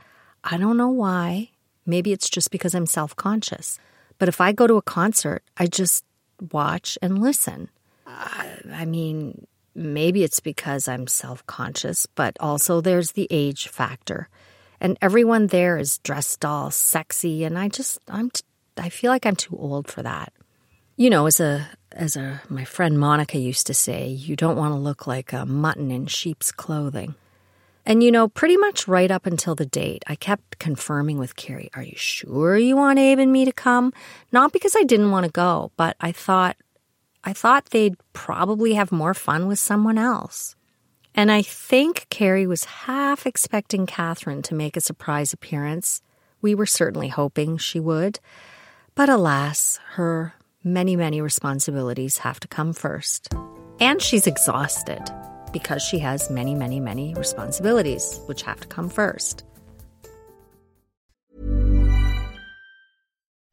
I 0.43 0.57
don't 0.57 0.77
know 0.77 0.89
why. 0.89 1.49
Maybe 1.85 2.11
it's 2.11 2.29
just 2.29 2.51
because 2.51 2.75
I'm 2.75 2.85
self 2.85 3.15
conscious. 3.15 3.79
But 4.17 4.29
if 4.29 4.39
I 4.41 4.51
go 4.51 4.67
to 4.67 4.75
a 4.75 4.81
concert, 4.81 5.43
I 5.57 5.67
just 5.67 6.05
watch 6.51 6.97
and 7.01 7.21
listen. 7.21 7.69
Uh, 8.05 8.55
I 8.71 8.85
mean, 8.85 9.47
maybe 9.75 10.23
it's 10.23 10.39
because 10.39 10.87
I'm 10.87 11.07
self 11.07 11.45
conscious, 11.45 12.05
but 12.05 12.37
also 12.39 12.81
there's 12.81 13.11
the 13.11 13.27
age 13.31 13.67
factor. 13.67 14.29
And 14.79 14.97
everyone 15.01 15.47
there 15.47 15.77
is 15.77 15.99
dressed 15.99 16.43
all 16.43 16.69
sexy, 16.69 17.45
and 17.45 17.57
I 17.57 17.69
just, 17.69 17.99
I'm, 18.09 18.29
t- 18.29 18.43
I 18.77 18.89
feel 18.89 19.11
like 19.11 19.25
I'm 19.25 19.35
too 19.35 19.55
old 19.57 19.87
for 19.87 20.03
that. 20.03 20.33
You 20.97 21.09
know, 21.09 21.25
as 21.25 21.39
a, 21.39 21.69
as 21.93 22.17
a, 22.17 22.41
my 22.49 22.65
friend 22.65 22.99
Monica 22.99 23.39
used 23.39 23.65
to 23.67 23.73
say, 23.73 24.07
you 24.07 24.35
don't 24.35 24.57
want 24.57 24.73
to 24.73 24.77
look 24.77 25.07
like 25.07 25.31
a 25.31 25.45
mutton 25.45 25.89
in 25.89 26.07
sheep's 26.07 26.51
clothing. 26.51 27.15
And 27.85 28.01
you 28.01 28.11
know, 28.11 28.27
pretty 28.27 28.55
much 28.57 28.87
right 28.87 29.11
up 29.11 29.25
until 29.25 29.55
the 29.55 29.65
date, 29.65 30.03
I 30.07 30.15
kept 30.15 30.59
confirming 30.59 31.17
with 31.17 31.35
Carrie, 31.35 31.69
Are 31.75 31.83
you 31.83 31.95
sure 31.95 32.57
you 32.57 32.77
want 32.77 32.99
Abe 32.99 33.19
and 33.19 33.31
me 33.31 33.45
to 33.45 33.51
come? 33.51 33.93
Not 34.31 34.53
because 34.53 34.75
I 34.77 34.83
didn't 34.83 35.11
want 35.11 35.25
to 35.25 35.31
go, 35.31 35.71
but 35.75 35.95
I 35.99 36.11
thought 36.11 36.55
I 37.25 37.33
thought 37.33 37.67
they'd 37.67 37.95
probably 38.11 38.73
have 38.73 38.91
more 38.91 39.13
fun 39.13 39.47
with 39.47 39.59
someone 39.59 39.97
else. 39.97 40.55
And 41.15 41.31
I 41.31 41.41
think 41.41 42.07
Carrie 42.09 42.47
was 42.47 42.65
half 42.65 43.25
expecting 43.25 43.85
Katherine 43.85 44.41
to 44.43 44.55
make 44.55 44.75
a 44.75 44.81
surprise 44.81 45.31
appearance. 45.31 46.01
We 46.41 46.55
were 46.55 46.65
certainly 46.65 47.07
hoping 47.07 47.57
she 47.57 47.79
would. 47.79 48.19
But 48.95 49.09
alas, 49.09 49.79
her 49.91 50.33
many, 50.63 50.95
many 50.95 51.21
responsibilities 51.21 52.19
have 52.19 52.39
to 52.41 52.47
come 52.47 52.73
first. 52.73 53.33
And 53.79 54.01
she's 54.01 54.27
exhausted 54.27 55.01
because 55.53 55.81
she 55.81 55.99
has 55.99 56.29
many, 56.29 56.55
many, 56.55 56.79
many 56.81 57.13
responsibilities, 57.13 58.19
which 58.25 58.41
have 58.41 58.59
to 58.59 58.67
come 58.67 58.89
first. 58.89 59.43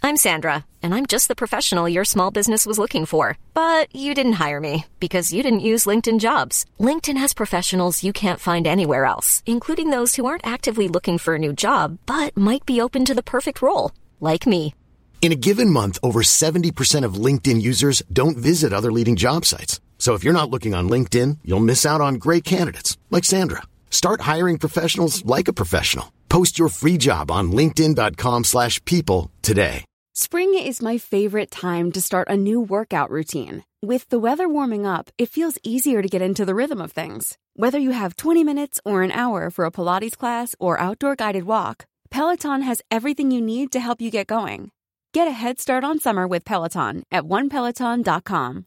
I'm 0.03 0.17
Sandra, 0.17 0.65
and 0.83 0.95
I'm 0.95 1.05
just 1.05 1.29
the 1.29 1.37
professional 1.37 1.87
your 1.87 2.07
small 2.07 2.31
business 2.31 2.65
was 2.65 2.79
looking 2.79 3.05
for. 3.05 3.37
But 3.53 3.95
you 3.95 4.15
didn't 4.15 4.41
hire 4.45 4.59
me 4.59 4.87
because 4.99 5.33
you 5.33 5.43
didn't 5.43 5.69
use 5.73 5.87
LinkedIn 5.87 6.21
jobs. 6.21 6.65
LinkedIn 6.81 7.19
has 7.19 7.35
professionals 7.35 8.03
you 8.03 8.13
can't 8.13 8.41
find 8.41 8.67
anywhere 8.67 9.05
else, 9.05 9.43
including 9.47 9.91
those 9.91 10.17
who 10.17 10.25
aren't 10.27 10.47
actively 10.47 10.89
looking 10.89 11.19
for 11.19 11.35
a 11.35 11.39
new 11.39 11.53
job 11.53 11.99
but 12.07 12.37
might 12.37 12.67
be 12.67 12.81
open 12.81 13.05
to 13.05 13.15
the 13.15 13.23
perfect 13.23 13.63
role, 13.63 13.93
like 14.21 14.47
me. 14.47 14.75
In 15.23 15.33
a 15.33 15.43
given 15.49 15.69
month, 15.69 15.99
over 16.03 16.23
70% 16.23 17.05
of 17.05 17.25
LinkedIn 17.27 17.61
users 17.61 18.03
don't 18.11 18.39
visit 18.39 18.73
other 18.73 18.91
leading 18.91 19.17
job 19.17 19.45
sites. 19.45 19.81
So 20.01 20.15
if 20.15 20.25
you're 20.25 20.41
not 20.41 20.51
looking 20.51 20.75
on 20.75 20.89
LinkedIn, 20.89 21.39
you'll 21.45 21.61
miss 21.61 21.87
out 21.87 22.01
on 22.01 22.15
great 22.15 22.43
candidates 22.43 22.97
like 23.11 23.25
Sandra. 23.25 23.63
Start 23.91 24.23
hiring 24.23 24.59
professionals 24.59 25.25
like 25.25 25.47
a 25.47 25.53
professional. 25.53 26.11
Post 26.29 26.59
your 26.59 26.71
free 26.71 26.97
job 26.97 27.31
on 27.31 27.53
linkedin.com/people 27.53 29.31
today. 29.43 29.85
Spring 30.15 30.59
is 30.59 30.83
my 30.83 30.99
favorite 30.99 31.51
time 31.51 31.93
to 31.93 32.01
start 32.01 32.29
a 32.29 32.37
new 32.37 32.61
workout 32.61 33.11
routine. 33.11 33.63
With 33.81 34.09
the 34.09 34.19
weather 34.19 34.49
warming 34.49 34.85
up, 34.85 35.11
it 35.19 35.31
feels 35.31 35.59
easier 35.63 36.03
to 36.03 36.09
get 36.09 36.21
into 36.21 36.45
the 36.45 36.55
rhythm 36.55 36.81
of 36.81 36.93
things. 36.93 37.39
Whether 37.55 37.79
you 37.79 37.93
have 37.93 38.17
20 38.17 38.43
minutes 38.45 38.81
or 38.85 39.03
an 39.03 39.13
hour 39.13 39.51
for 39.51 39.65
a 39.65 39.71
Pilates 39.71 40.17
class 40.17 40.57
or 40.59 40.81
outdoor 40.81 41.15
guided 41.15 41.45
walk, 41.45 41.87
Peloton 42.11 42.63
has 42.63 42.83
everything 42.91 43.31
you 43.31 43.41
need 43.41 43.71
to 43.73 43.81
help 43.81 44.01
you 44.01 44.11
get 44.11 44.27
going. 44.27 44.73
Get 45.13 45.29
a 45.29 45.41
head 45.43 45.61
start 45.61 45.85
on 45.85 46.01
summer 46.01 46.27
with 46.27 46.45
Peloton 46.45 47.05
at 47.11 47.25
onepeloton.com. 47.25 48.67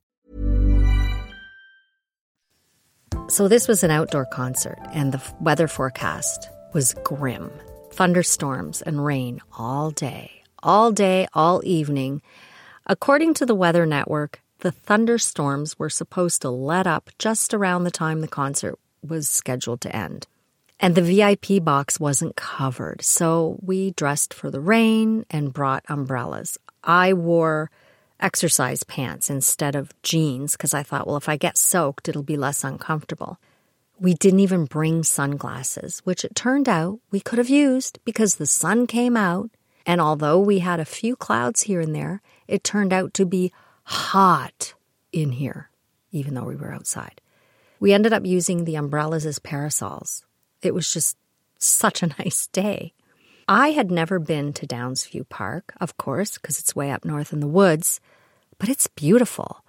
So, 3.33 3.47
this 3.47 3.67
was 3.67 3.83
an 3.83 3.89
outdoor 3.89 4.25
concert, 4.25 4.77
and 4.93 5.11
the 5.11 5.21
weather 5.39 5.67
forecast 5.67 6.51
was 6.71 6.93
grim 7.03 7.49
thunderstorms 7.89 8.83
and 8.83 9.03
rain 9.03 9.41
all 9.57 9.89
day, 9.89 10.43
all 10.61 10.91
day, 10.91 11.25
all 11.33 11.59
evening. 11.65 12.21
According 12.85 13.33
to 13.33 13.47
the 13.47 13.55
Weather 13.55 13.87
Network, 13.87 14.39
the 14.59 14.71
thunderstorms 14.71 15.79
were 15.79 15.89
supposed 15.89 16.43
to 16.43 16.51
let 16.51 16.85
up 16.85 17.09
just 17.17 17.55
around 17.55 17.85
the 17.85 17.89
time 17.89 18.21
the 18.21 18.27
concert 18.27 18.77
was 19.01 19.27
scheduled 19.27 19.81
to 19.81 19.95
end. 19.95 20.27
And 20.79 20.93
the 20.93 21.01
VIP 21.01 21.63
box 21.63 21.99
wasn't 21.99 22.35
covered, 22.35 23.01
so 23.01 23.57
we 23.63 23.93
dressed 23.93 24.31
for 24.31 24.51
the 24.51 24.61
rain 24.61 25.25
and 25.31 25.51
brought 25.51 25.83
umbrellas. 25.89 26.59
I 26.83 27.13
wore 27.13 27.71
exercise 28.19 28.83
pants 28.83 29.29
instead 29.29 29.75
of 29.75 29.91
jeans 30.01 30.53
because 30.53 30.73
I 30.73 30.83
thought, 30.83 31.07
well, 31.07 31.17
if 31.17 31.29
I 31.29 31.37
get 31.37 31.57
soaked, 31.57 32.07
it'll 32.07 32.23
be 32.23 32.37
less 32.37 32.63
uncomfortable. 32.63 33.39
We 33.99 34.13
didn't 34.13 34.39
even 34.39 34.65
bring 34.65 35.03
sunglasses, 35.03 35.99
which 35.99 36.25
it 36.25 36.35
turned 36.35 36.67
out 36.67 36.99
we 37.11 37.19
could 37.19 37.37
have 37.37 37.49
used 37.49 37.99
because 38.05 38.35
the 38.35 38.45
sun 38.45 38.87
came 38.87 39.15
out. 39.15 39.49
And 39.85 39.99
although 39.99 40.39
we 40.39 40.59
had 40.59 40.79
a 40.79 40.85
few 40.85 41.15
clouds 41.15 41.63
here 41.63 41.81
and 41.81 41.95
there, 41.95 42.21
it 42.47 42.63
turned 42.63 42.93
out 42.93 43.13
to 43.15 43.25
be 43.25 43.51
hot 43.83 44.73
in 45.11 45.33
here, 45.33 45.69
even 46.11 46.33
though 46.33 46.45
we 46.45 46.55
were 46.55 46.73
outside. 46.73 47.21
We 47.79 47.93
ended 47.93 48.13
up 48.13 48.25
using 48.25 48.63
the 48.63 48.75
umbrellas 48.75 49.25
as 49.25 49.39
parasols. 49.39 50.25
It 50.61 50.73
was 50.73 50.91
just 50.91 51.17
such 51.59 52.01
a 52.01 52.07
nice 52.19 52.47
day. 52.47 52.93
I 53.47 53.71
had 53.71 53.91
never 53.91 54.19
been 54.19 54.53
to 54.53 54.67
Downsview 54.67 55.27
Park, 55.29 55.73
of 55.81 55.97
course, 55.97 56.37
because 56.37 56.59
it's 56.59 56.75
way 56.75 56.91
up 56.91 57.03
north 57.03 57.33
in 57.33 57.39
the 57.39 57.47
woods, 57.47 57.99
but 58.57 58.69
it's 58.69 58.87
beautiful. 58.87 59.63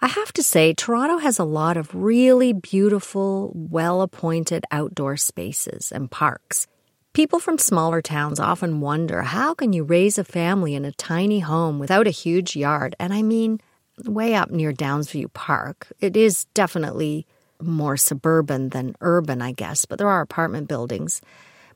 I 0.00 0.08
have 0.08 0.32
to 0.32 0.42
say, 0.42 0.74
Toronto 0.74 1.18
has 1.18 1.38
a 1.38 1.44
lot 1.44 1.76
of 1.76 1.94
really 1.94 2.52
beautiful, 2.52 3.52
well 3.54 4.02
appointed 4.02 4.64
outdoor 4.72 5.16
spaces 5.16 5.92
and 5.92 6.10
parks. 6.10 6.66
People 7.12 7.38
from 7.38 7.58
smaller 7.58 8.02
towns 8.02 8.40
often 8.40 8.80
wonder 8.80 9.22
how 9.22 9.54
can 9.54 9.72
you 9.72 9.84
raise 9.84 10.18
a 10.18 10.24
family 10.24 10.74
in 10.74 10.84
a 10.84 10.92
tiny 10.92 11.40
home 11.40 11.78
without 11.78 12.08
a 12.08 12.10
huge 12.10 12.56
yard? 12.56 12.96
And 12.98 13.12
I 13.12 13.22
mean, 13.22 13.60
way 14.04 14.34
up 14.34 14.50
near 14.50 14.72
Downsview 14.72 15.32
Park, 15.32 15.86
it 16.00 16.16
is 16.16 16.46
definitely 16.54 17.26
more 17.60 17.96
suburban 17.96 18.70
than 18.70 18.96
urban, 19.00 19.40
I 19.40 19.52
guess, 19.52 19.84
but 19.84 19.98
there 19.98 20.08
are 20.08 20.20
apartment 20.20 20.66
buildings. 20.66 21.20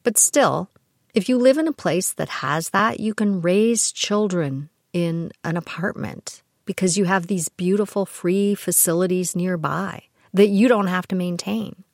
But 0.02 0.18
still, 0.18 0.68
if 1.16 1.30
you 1.30 1.38
live 1.38 1.56
in 1.56 1.66
a 1.66 1.72
place 1.72 2.12
that 2.12 2.28
has 2.28 2.68
that, 2.70 3.00
you 3.00 3.14
can 3.14 3.40
raise 3.40 3.90
children 3.90 4.68
in 4.92 5.32
an 5.42 5.56
apartment 5.56 6.42
because 6.66 6.98
you 6.98 7.06
have 7.06 7.26
these 7.26 7.48
beautiful 7.48 8.04
free 8.04 8.54
facilities 8.54 9.34
nearby 9.34 10.02
that 10.34 10.48
you 10.48 10.68
don't 10.68 10.88
have 10.88 11.08
to 11.08 11.16
maintain. 11.16 11.84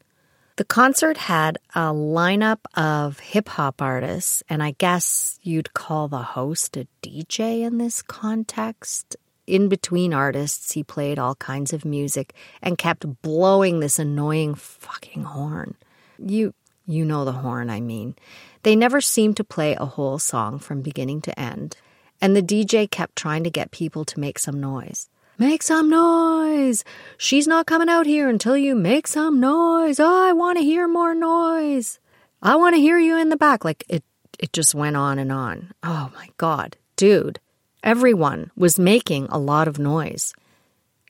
The 0.56 0.64
concert 0.64 1.16
had 1.16 1.58
a 1.72 1.92
lineup 1.92 2.58
of 2.74 3.20
hip 3.20 3.48
hop 3.48 3.80
artists, 3.80 4.42
and 4.48 4.60
I 4.60 4.72
guess 4.72 5.38
you'd 5.40 5.72
call 5.72 6.08
the 6.08 6.22
host 6.22 6.76
a 6.76 6.88
DJ 7.00 7.62
in 7.62 7.78
this 7.78 8.02
context. 8.02 9.16
In 9.46 9.68
between 9.68 10.12
artists, 10.12 10.72
he 10.72 10.82
played 10.82 11.20
all 11.20 11.36
kinds 11.36 11.72
of 11.72 11.84
music 11.84 12.34
and 12.60 12.76
kept 12.76 13.22
blowing 13.22 13.78
this 13.78 14.00
annoying 14.00 14.56
fucking 14.56 15.22
horn. 15.22 15.76
You 16.18 16.54
you 16.86 17.04
know 17.04 17.24
the 17.24 17.32
horn 17.32 17.70
I 17.70 17.80
mean. 17.80 18.16
They 18.62 18.76
never 18.76 19.00
seemed 19.00 19.36
to 19.38 19.44
play 19.44 19.74
a 19.74 19.86
whole 19.86 20.18
song 20.18 20.58
from 20.58 20.82
beginning 20.82 21.20
to 21.22 21.38
end 21.38 21.76
and 22.22 22.36
the 22.36 22.42
DJ 22.42 22.88
kept 22.88 23.16
trying 23.16 23.42
to 23.42 23.50
get 23.50 23.72
people 23.72 24.04
to 24.04 24.20
make 24.20 24.38
some 24.38 24.60
noise. 24.60 25.08
Make 25.38 25.62
some 25.62 25.90
noise! 25.90 26.84
She's 27.18 27.48
not 27.48 27.66
coming 27.66 27.88
out 27.88 28.06
here 28.06 28.28
until 28.28 28.56
you 28.56 28.76
make 28.76 29.08
some 29.08 29.40
noise. 29.40 29.98
Oh, 29.98 30.28
I 30.28 30.32
want 30.32 30.56
to 30.58 30.64
hear 30.64 30.86
more 30.86 31.16
noise. 31.16 31.98
I 32.40 32.54
want 32.54 32.76
to 32.76 32.80
hear 32.80 32.96
you 32.96 33.18
in 33.18 33.28
the 33.28 33.36
back. 33.36 33.64
Like 33.64 33.84
it, 33.88 34.04
it 34.38 34.52
just 34.52 34.72
went 34.72 34.96
on 34.96 35.18
and 35.18 35.32
on. 35.32 35.72
Oh 35.82 36.12
my 36.14 36.28
God, 36.36 36.76
dude. 36.94 37.40
Everyone 37.82 38.52
was 38.54 38.78
making 38.78 39.26
a 39.26 39.38
lot 39.38 39.66
of 39.66 39.80
noise. 39.80 40.32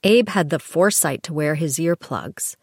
Abe 0.03 0.31
had 0.31 0.49
the 0.49 0.59
foresight 0.59 1.23
to 1.25 1.35
wear 1.35 1.57
his 1.57 1.77
earplugs. 1.77 2.57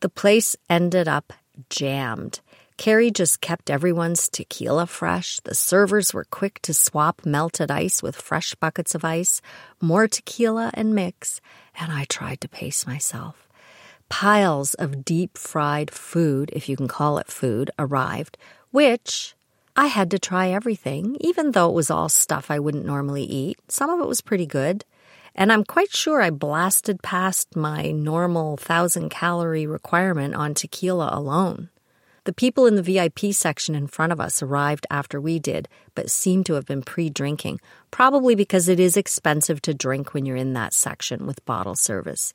The 0.00 0.10
place 0.10 0.56
ended 0.68 1.08
up 1.08 1.32
jammed. 1.70 2.40
Carrie 2.76 3.10
just 3.10 3.40
kept 3.40 3.70
everyone's 3.70 4.28
tequila 4.28 4.86
fresh. 4.86 5.38
The 5.40 5.54
servers 5.54 6.12
were 6.12 6.24
quick 6.24 6.60
to 6.62 6.74
swap 6.74 7.24
melted 7.24 7.70
ice 7.70 8.02
with 8.02 8.16
fresh 8.16 8.54
buckets 8.56 8.94
of 8.94 9.04
ice, 9.04 9.40
more 9.80 10.08
tequila 10.08 10.70
and 10.74 10.94
mix, 10.94 11.40
and 11.78 11.92
I 11.92 12.04
tried 12.04 12.40
to 12.40 12.48
pace 12.48 12.86
myself. 12.86 13.48
Piles 14.08 14.74
of 14.74 15.04
deep 15.04 15.38
fried 15.38 15.90
food, 15.90 16.50
if 16.52 16.68
you 16.68 16.76
can 16.76 16.88
call 16.88 17.18
it 17.18 17.28
food, 17.28 17.70
arrived, 17.78 18.36
which 18.70 19.34
I 19.76 19.86
had 19.86 20.10
to 20.10 20.18
try 20.18 20.48
everything, 20.48 21.16
even 21.20 21.52
though 21.52 21.68
it 21.68 21.74
was 21.74 21.90
all 21.90 22.08
stuff 22.08 22.50
I 22.50 22.58
wouldn't 22.58 22.84
normally 22.84 23.24
eat. 23.24 23.58
Some 23.68 23.88
of 23.88 24.00
it 24.00 24.08
was 24.08 24.20
pretty 24.20 24.46
good. 24.46 24.84
And 25.34 25.52
I'm 25.52 25.64
quite 25.64 25.94
sure 25.94 26.20
I 26.20 26.30
blasted 26.30 27.02
past 27.02 27.56
my 27.56 27.90
normal 27.90 28.56
thousand 28.56 29.08
calorie 29.08 29.66
requirement 29.66 30.34
on 30.34 30.54
tequila 30.54 31.10
alone. 31.12 31.70
The 32.24 32.32
people 32.32 32.66
in 32.66 32.74
the 32.74 32.82
VIP 32.82 33.34
section 33.34 33.74
in 33.74 33.86
front 33.86 34.10
of 34.10 34.18
us 34.18 34.42
arrived 34.42 34.86
after 34.90 35.20
we 35.20 35.38
did, 35.38 35.68
but 35.94 36.10
seemed 36.10 36.46
to 36.46 36.54
have 36.54 36.64
been 36.64 36.82
pre 36.82 37.10
drinking, 37.10 37.60
probably 37.90 38.34
because 38.34 38.66
it 38.66 38.80
is 38.80 38.96
expensive 38.96 39.60
to 39.62 39.74
drink 39.74 40.14
when 40.14 40.24
you're 40.24 40.36
in 40.36 40.54
that 40.54 40.72
section 40.72 41.26
with 41.26 41.44
bottle 41.44 41.74
service. 41.74 42.32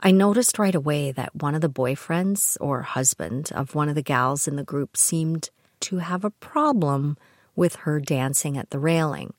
I 0.00 0.10
noticed 0.10 0.58
right 0.58 0.74
away 0.74 1.12
that 1.12 1.34
one 1.34 1.54
of 1.54 1.62
the 1.62 1.70
boyfriends 1.70 2.58
or 2.60 2.82
husband 2.82 3.50
of 3.54 3.74
one 3.74 3.88
of 3.88 3.94
the 3.94 4.02
gals 4.02 4.46
in 4.46 4.56
the 4.56 4.64
group 4.64 4.98
seemed 4.98 5.48
to 5.80 5.98
have 5.98 6.24
a 6.24 6.30
problem 6.30 7.16
with 7.56 7.76
her 7.76 8.00
dancing 8.00 8.58
at 8.58 8.68
the 8.68 8.78
railing. 8.78 9.32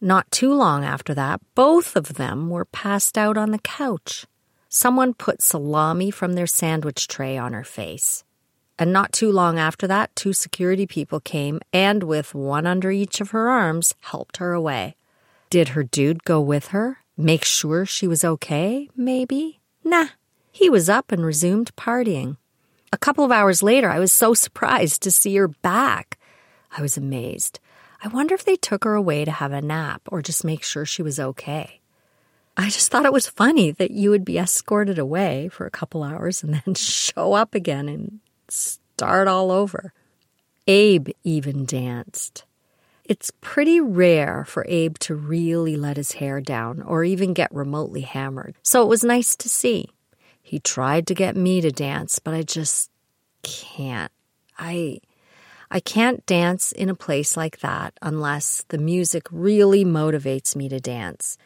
Not 0.00 0.30
too 0.32 0.52
long 0.52 0.84
after 0.84 1.14
that, 1.14 1.40
both 1.54 1.94
of 1.94 2.14
them 2.14 2.50
were 2.50 2.64
passed 2.64 3.16
out 3.16 3.36
on 3.36 3.52
the 3.52 3.58
couch. 3.58 4.26
Someone 4.68 5.14
put 5.14 5.42
salami 5.42 6.10
from 6.10 6.34
their 6.34 6.46
sandwich 6.46 7.06
tray 7.06 7.38
on 7.38 7.52
her 7.52 7.64
face. 7.64 8.24
And 8.78 8.92
not 8.92 9.12
too 9.12 9.32
long 9.32 9.58
after 9.58 9.88
that, 9.88 10.14
two 10.14 10.32
security 10.32 10.86
people 10.86 11.18
came 11.18 11.60
and, 11.72 12.04
with 12.04 12.34
one 12.34 12.66
under 12.66 12.90
each 12.92 13.20
of 13.20 13.30
her 13.30 13.48
arms, 13.48 13.94
helped 14.00 14.36
her 14.36 14.52
away. 14.52 14.94
Did 15.50 15.70
her 15.70 15.82
dude 15.82 16.24
go 16.24 16.40
with 16.40 16.68
her? 16.68 16.98
Make 17.16 17.44
sure 17.44 17.84
she 17.84 18.06
was 18.06 18.24
okay, 18.24 18.88
maybe? 18.96 19.60
Nah, 19.82 20.08
he 20.52 20.70
was 20.70 20.88
up 20.88 21.10
and 21.10 21.24
resumed 21.24 21.74
partying. 21.74 22.36
A 22.92 22.98
couple 22.98 23.24
of 23.24 23.32
hours 23.32 23.62
later, 23.62 23.90
I 23.90 23.98
was 23.98 24.12
so 24.12 24.32
surprised 24.32 25.02
to 25.02 25.10
see 25.10 25.34
her 25.36 25.48
back. 25.48 26.18
I 26.76 26.80
was 26.80 26.96
amazed. 26.96 27.58
I 28.02 28.08
wonder 28.08 28.34
if 28.34 28.44
they 28.44 28.56
took 28.56 28.84
her 28.84 28.94
away 28.94 29.24
to 29.24 29.30
have 29.32 29.52
a 29.52 29.60
nap 29.60 30.02
or 30.06 30.22
just 30.22 30.44
make 30.44 30.62
sure 30.62 30.84
she 30.84 31.02
was 31.02 31.18
okay. 31.18 31.80
I 32.56 32.70
just 32.70 32.90
thought 32.90 33.06
it 33.06 33.12
was 33.12 33.26
funny 33.26 33.72
that 33.72 33.90
you 33.90 34.10
would 34.10 34.24
be 34.24 34.38
escorted 34.38 34.98
away 34.98 35.48
for 35.48 35.66
a 35.66 35.70
couple 35.70 36.04
hours 36.04 36.44
and 36.44 36.54
then 36.54 36.74
show 36.76 37.32
up 37.32 37.54
again 37.54 37.88
and 37.88 38.20
start 38.50 39.28
all 39.28 39.50
over. 39.50 39.92
Abe 40.66 41.10
even 41.24 41.64
danced. 41.64 42.44
It's 43.04 43.30
pretty 43.40 43.80
rare 43.80 44.44
for 44.46 44.66
Abe 44.68 44.98
to 44.98 45.14
really 45.14 45.76
let 45.76 45.96
his 45.96 46.12
hair 46.12 46.42
down 46.42 46.82
or 46.82 47.04
even 47.04 47.32
get 47.32 47.54
remotely 47.54 48.02
hammered, 48.02 48.54
so 48.62 48.82
it 48.82 48.88
was 48.88 49.02
nice 49.02 49.34
to 49.36 49.48
see. 49.48 49.88
He 50.42 50.60
tried 50.60 51.06
to 51.06 51.14
get 51.14 51.36
me 51.36 51.60
to 51.62 51.70
dance, 51.70 52.18
but 52.18 52.34
I 52.34 52.42
just 52.42 52.90
can't. 53.42 54.12
I 54.58 55.00
I 55.70 55.80
can't 55.80 56.24
dance 56.26 56.72
in 56.72 56.88
a 56.88 56.94
place 56.94 57.36
like 57.36 57.60
that 57.60 57.94
unless 58.00 58.64
the 58.68 58.78
music 58.78 59.26
really 59.30 59.84
motivates 59.84 60.56
me 60.56 60.68
to 60.70 60.80
dance. 60.80 61.36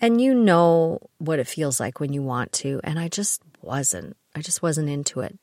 And 0.00 0.20
you 0.20 0.34
know 0.34 1.00
what 1.18 1.38
it 1.38 1.46
feels 1.46 1.80
like 1.80 2.00
when 2.00 2.12
you 2.12 2.22
want 2.22 2.52
to, 2.52 2.80
and 2.84 2.98
I 2.98 3.08
just 3.08 3.42
wasn't. 3.60 4.16
I 4.34 4.40
just 4.40 4.62
wasn't 4.62 4.88
into 4.88 5.20
it. 5.20 5.38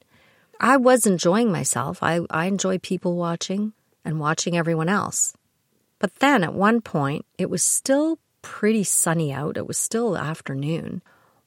I 0.60 0.78
was 0.78 1.06
enjoying 1.06 1.52
myself. 1.52 2.02
I, 2.02 2.22
I 2.30 2.46
enjoy 2.46 2.80
people 2.80 3.16
watching 3.16 3.74
and 4.04 4.20
watching 4.20 4.58
everyone 4.58 4.90
else. 4.90 5.34
But 6.00 6.16
then 6.16 6.44
at 6.44 6.54
one 6.54 6.82
point, 6.82 7.26
it 7.38 7.50
was 7.50 7.64
still 7.64 8.20
pretty 8.42 8.84
sunny 8.84 9.32
out. 9.32 9.58
It 9.58 9.68
was 9.68 9.78
still 9.78 10.18
afternoon. 10.18 11.02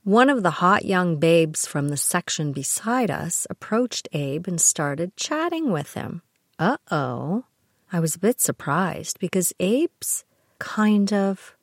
One 0.04 0.30
of 0.30 0.42
the 0.42 0.50
hot 0.50 0.84
young 0.84 1.16
babes 1.16 1.66
from 1.66 1.88
the 1.88 1.96
section 1.96 2.52
beside 2.52 3.10
us 3.10 3.46
approached 3.50 4.08
Abe 4.12 4.48
and 4.48 4.60
started 4.60 5.16
chatting 5.16 5.70
with 5.70 5.94
him. 5.94 6.22
Uh 6.58 6.78
oh. 6.90 7.44
I 7.92 8.00
was 8.00 8.14
a 8.14 8.20
bit 8.20 8.40
surprised 8.40 9.18
because 9.18 9.52
Abe's 9.58 10.24
kind 10.58 11.12
of, 11.12 11.56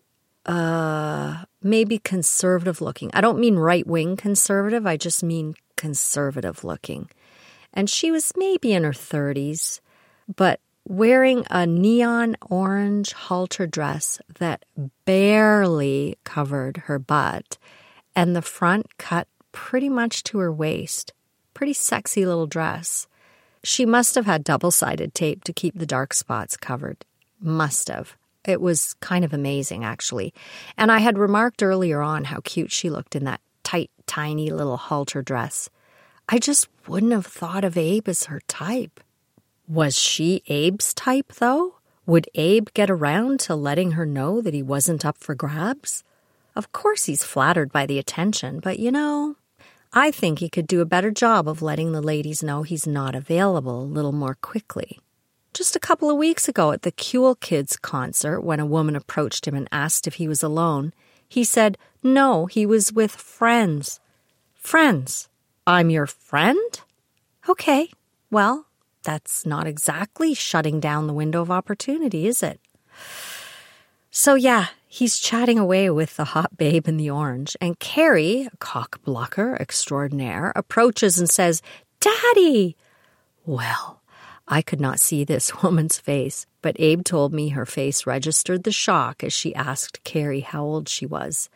uh, 0.45 1.43
maybe 1.62 1.99
conservative 1.99 2.81
looking. 2.81 3.10
I 3.13 3.21
don't 3.21 3.39
mean 3.39 3.55
right 3.55 3.88
wing 3.88 4.17
conservative, 4.17 4.86
I 4.86 4.97
just 4.97 5.23
mean 5.23 5.55
conservative 5.75 6.63
looking 6.63 7.10
and 7.73 7.89
she 7.89 8.12
was 8.12 8.34
maybe 8.36 8.73
in 8.73 8.84
her 8.84 8.91
30s, 8.91 9.80
but 10.36 10.60
wearing 10.88 11.45
a 11.49 11.65
neon 11.65 12.36
orange 12.49 13.12
halter 13.12 13.67
dress 13.67 14.19
that 14.39 14.63
barely 15.06 16.17
covered 16.23 16.77
her 16.86 16.97
butt 16.97 17.58
and 18.15 18.36
the 18.36 18.41
front 18.41 18.97
cut 18.97 19.27
pretty 19.51 19.89
much 19.89 20.23
to 20.23 20.38
her 20.39 20.51
waist. 20.51 21.13
Pretty 21.53 21.73
sexy 21.73 22.25
little 22.25 22.47
dress. 22.47 23.08
She 23.63 23.86
must 23.86 24.15
have 24.15 24.25
had 24.25 24.43
double 24.43 24.71
sided 24.71 25.13
tape 25.13 25.43
to 25.43 25.53
keep 25.53 25.77
the 25.77 25.86
dark 25.86 26.13
spots 26.13 26.56
covered. 26.56 27.03
Must 27.39 27.89
have. 27.89 28.15
It 28.45 28.62
was 28.62 28.93
kind 29.01 29.25
of 29.25 29.34
amazing, 29.34 29.84
actually. 29.84 30.34
And 30.77 30.91
I 30.91 30.99
had 30.99 31.17
remarked 31.17 31.62
earlier 31.62 32.01
on 32.01 32.23
how 32.25 32.39
cute 32.43 32.71
she 32.71 32.89
looked 32.89 33.15
in 33.15 33.25
that 33.25 33.41
tight, 33.63 33.91
tiny 34.06 34.51
little 34.51 34.77
halter 34.77 35.21
dress. 35.21 35.69
I 36.29 36.39
just 36.39 36.67
wouldn't 36.87 37.13
have 37.13 37.25
thought 37.25 37.63
of 37.63 37.77
Abe 37.77 38.09
as 38.09 38.25
her 38.25 38.41
type. 38.47 38.99
Was 39.67 39.97
she 39.97 40.43
Abe's 40.49 40.93
type, 40.93 41.33
though? 41.33 41.75
Would 42.05 42.27
Abe 42.35 42.67
get 42.73 42.89
around 42.89 43.39
to 43.41 43.55
letting 43.55 43.91
her 43.91 44.05
know 44.05 44.41
that 44.41 44.53
he 44.53 44.61
wasn't 44.61 45.05
up 45.05 45.17
for 45.17 45.35
grabs? 45.35 46.03
Of 46.53 46.73
course 46.73 47.05
he's 47.05 47.23
flattered 47.23 47.71
by 47.71 47.85
the 47.85 47.99
attention, 47.99 48.59
but 48.59 48.79
you 48.79 48.91
know, 48.91 49.35
I 49.93 50.11
think 50.11 50.39
he 50.39 50.49
could 50.49 50.67
do 50.67 50.81
a 50.81 50.85
better 50.85 51.11
job 51.11 51.47
of 51.47 51.61
letting 51.61 51.93
the 51.93 52.01
ladies 52.01 52.43
know 52.43 52.63
he's 52.63 52.85
not 52.85 53.15
available 53.15 53.81
a 53.81 53.83
little 53.83 54.11
more 54.11 54.35
quickly. 54.35 54.99
Just 55.53 55.75
a 55.75 55.81
couple 55.81 56.09
of 56.09 56.17
weeks 56.17 56.49
ago 56.49 56.71
at 56.71 56.81
the 56.81 56.91
Cool 56.91 57.35
Kids 57.35 57.77
concert, 57.77 58.41
when 58.41 58.59
a 58.59 58.65
woman 58.65 58.95
approached 58.95 59.47
him 59.47 59.55
and 59.55 59.67
asked 59.71 60.07
if 60.07 60.15
he 60.15 60.27
was 60.27 60.43
alone, 60.43 60.93
he 61.29 61.43
said 61.43 61.77
no, 62.03 62.47
he 62.47 62.65
was 62.65 62.91
with 62.91 63.11
friends. 63.11 63.99
Friends. 64.55 65.29
I'm 65.67 65.89
your 65.89 66.08
friend? 66.08 66.80
Okay, 67.49 67.89
well, 68.32 68.67
that's 69.03 69.45
not 69.45 69.67
exactly 69.67 70.34
shutting 70.34 70.80
down 70.80 71.08
the 71.08 71.13
window 71.13 71.41
of 71.41 71.51
opportunity, 71.51 72.25
is 72.25 72.41
it? 72.41 72.62
So, 74.10 74.36
yeah, 74.36 74.67
he's 74.88 75.19
chatting 75.19 75.60
away 75.60 75.89
with 75.89 76.15
the 76.15 76.23
hot 76.23 76.56
babe 76.56 76.88
in 76.88 76.95
the 76.95 77.10
orange, 77.10 77.58
and 77.60 77.77
Carrie, 77.80 78.47
a 78.49 78.56
cock 78.60 79.03
blocker 79.03 79.58
extraordinaire, 79.60 80.53
approaches 80.56 81.19
and 81.19 81.30
says, 81.30 81.62
Daddy! 81.99 82.77
Well, 83.45 84.01
I 84.47 84.62
could 84.62 84.80
not 84.80 85.01
see 85.01 85.25
this 85.25 85.62
woman's 85.63 85.99
face, 85.99 86.45
but 86.62 86.80
Abe 86.80 87.03
told 87.03 87.34
me 87.34 87.49
her 87.49 87.65
face 87.65 88.08
registered 88.08 88.63
the 88.63 88.71
shock 88.71 89.21
as 89.21 89.34
she 89.34 89.53
asked 89.53 90.06
Carrie 90.06 90.39
how 90.39 90.63
old 90.63 90.88
she 90.88 91.06
was. 91.06 91.49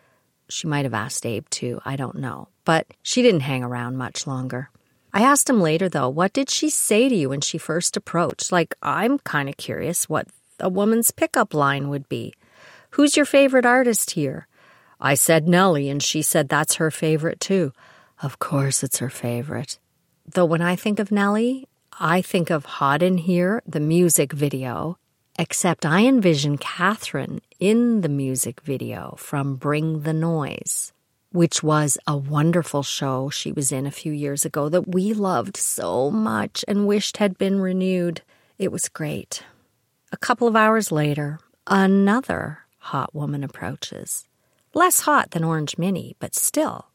She 0.49 0.67
might 0.67 0.83
have 0.83 0.93
asked 0.93 1.25
Abe 1.25 1.49
too, 1.49 1.79
I 1.85 1.95
don't 1.95 2.17
know, 2.17 2.49
but 2.65 2.87
she 3.01 3.21
didn't 3.21 3.41
hang 3.41 3.63
around 3.63 3.97
much 3.97 4.27
longer. 4.27 4.69
I 5.13 5.23
asked 5.23 5.49
him 5.49 5.61
later, 5.61 5.89
though, 5.89 6.09
what 6.09 6.31
did 6.31 6.49
she 6.49 6.69
say 6.69 7.09
to 7.09 7.15
you 7.15 7.29
when 7.29 7.41
she 7.41 7.57
first 7.57 7.97
approached? 7.97 8.51
Like, 8.51 8.75
I'm 8.81 9.19
kind 9.19 9.49
of 9.49 9.57
curious 9.57 10.07
what 10.07 10.27
a 10.59 10.69
woman's 10.69 11.11
pickup 11.11 11.53
line 11.53 11.89
would 11.89 12.07
be. 12.07 12.33
Who's 12.91 13.17
your 13.17 13.25
favorite 13.25 13.65
artist 13.65 14.11
here? 14.11 14.47
I 14.99 15.15
said 15.15 15.47
Nelly, 15.47 15.89
and 15.89 16.01
she 16.01 16.21
said 16.21 16.47
that's 16.47 16.75
her 16.75 16.91
favorite 16.91 17.39
too. 17.39 17.73
Of 18.21 18.39
course, 18.39 18.83
it's 18.83 18.99
her 18.99 19.09
favorite. 19.09 19.79
Though 20.33 20.45
when 20.45 20.61
I 20.61 20.75
think 20.75 20.99
of 20.99 21.11
Nelly, 21.11 21.67
I 21.99 22.21
think 22.21 22.49
of 22.49 22.65
Hot 22.65 23.01
in 23.01 23.17
Here, 23.17 23.61
the 23.65 23.79
music 23.79 24.31
video, 24.31 24.97
except 25.37 25.85
I 25.85 26.05
envision 26.05 26.57
Katherine 26.57 27.41
in 27.59 28.01
the 28.01 28.09
music 28.09 28.61
video 28.61 29.15
from 29.17 29.55
Bring 29.55 30.01
the 30.01 30.13
Noise 30.13 30.93
which 31.31 31.63
was 31.63 31.97
a 32.05 32.17
wonderful 32.17 32.83
show 32.83 33.29
she 33.29 33.51
was 33.51 33.71
in 33.71 33.85
a 33.85 33.91
few 33.91 34.11
years 34.11 34.45
ago 34.45 34.69
that 34.69 34.87
we 34.93 35.13
loved 35.13 35.55
so 35.55 36.11
much 36.11 36.65
and 36.67 36.87
wished 36.87 37.17
had 37.17 37.37
been 37.37 37.61
renewed. 37.61 38.21
It 38.57 38.71
was 38.71 38.89
great. 38.89 39.43
A 40.11 40.17
couple 40.17 40.47
of 40.47 40.55
hours 40.55 40.91
later, 40.91 41.39
another 41.67 42.59
hot 42.79 43.15
woman 43.15 43.43
approaches. 43.43 44.27
Less 44.73 45.01
hot 45.01 45.31
than 45.31 45.43
Orange 45.43 45.77
Minnie, 45.77 46.15
but 46.19 46.35
still. 46.35 46.87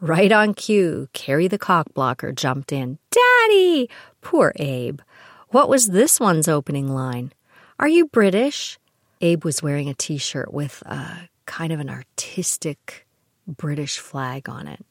Right 0.00 0.32
on 0.32 0.54
cue, 0.54 1.08
Carrie 1.12 1.48
the 1.48 1.58
cockblocker 1.58 2.34
jumped 2.34 2.72
in. 2.72 2.98
Daddy! 3.10 3.88
Poor 4.20 4.52
Abe. 4.56 5.00
What 5.48 5.68
was 5.68 5.88
this 5.88 6.18
one's 6.18 6.48
opening 6.48 6.88
line? 6.88 7.32
Are 7.78 7.88
you 7.88 8.06
British? 8.06 8.78
Abe 9.20 9.44
was 9.44 9.62
wearing 9.62 9.88
a 9.88 9.94
t 9.94 10.18
shirt 10.18 10.52
with 10.52 10.82
a 10.86 11.28
kind 11.46 11.72
of 11.72 11.80
an 11.80 11.90
artistic 11.90 13.06
British 13.46 13.98
flag 13.98 14.48
on 14.48 14.68
it. 14.68 14.84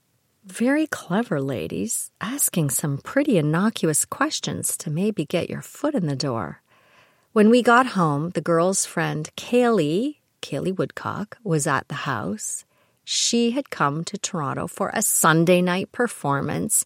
Very 0.45 0.87
clever 0.87 1.39
ladies, 1.39 2.09
asking 2.19 2.71
some 2.71 2.97
pretty 2.97 3.37
innocuous 3.37 4.05
questions 4.05 4.75
to 4.77 4.89
maybe 4.89 5.23
get 5.25 5.49
your 5.49 5.61
foot 5.61 5.93
in 5.93 6.07
the 6.07 6.15
door. 6.15 6.61
When 7.33 7.49
we 7.49 7.61
got 7.61 7.87
home, 7.87 8.31
the 8.31 8.41
girl's 8.41 8.85
friend 8.85 9.29
Kalie, 9.35 10.21
Kalie 10.41 10.71
Woodcock, 10.71 11.37
was 11.43 11.67
at 11.67 11.87
the 11.87 11.95
house. 11.95 12.65
She 13.03 13.51
had 13.51 13.69
come 13.69 14.03
to 14.05 14.17
Toronto 14.17 14.67
for 14.67 14.91
a 14.93 15.01
Sunday 15.01 15.61
night 15.61 15.91
performance, 15.91 16.85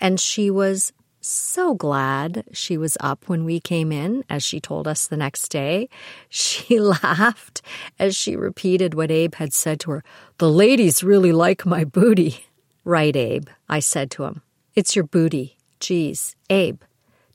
and 0.00 0.18
she 0.18 0.50
was 0.50 0.92
so 1.26 1.74
glad 1.74 2.44
she 2.52 2.76
was 2.76 2.96
up 3.00 3.28
when 3.28 3.44
we 3.44 3.60
came 3.60 3.90
in, 3.92 4.24
as 4.28 4.42
she 4.42 4.60
told 4.60 4.86
us 4.86 5.06
the 5.06 5.16
next 5.16 5.48
day. 5.48 5.88
She 6.28 6.80
laughed 6.80 7.62
as 7.98 8.16
she 8.16 8.36
repeated 8.36 8.94
what 8.94 9.10
Abe 9.10 9.34
had 9.36 9.52
said 9.52 9.80
to 9.80 9.92
her 9.92 10.04
The 10.38 10.50
ladies 10.50 11.04
really 11.04 11.32
like 11.32 11.64
my 11.66 11.84
booty. 11.84 12.46
Right, 12.86 13.16
Abe, 13.16 13.48
I 13.66 13.80
said 13.80 14.10
to 14.10 14.24
him. 14.24 14.42
It's 14.74 14.94
your 14.94 15.06
booty. 15.06 15.56
Geez, 15.80 16.36
Abe, 16.50 16.82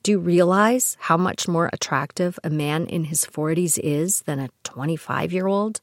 do 0.04 0.12
you 0.12 0.20
realize 0.20 0.96
how 1.00 1.18
much 1.18 1.48
more 1.48 1.72
attractive 1.74 2.38
a 2.44 2.50
man 2.52 2.86
in 2.86 3.06
his 3.06 3.26
40s 3.26 3.80
is 3.84 4.22
than 4.22 4.40
a 4.40 4.50
25 4.64 5.34
year 5.34 5.48
old? 5.48 5.82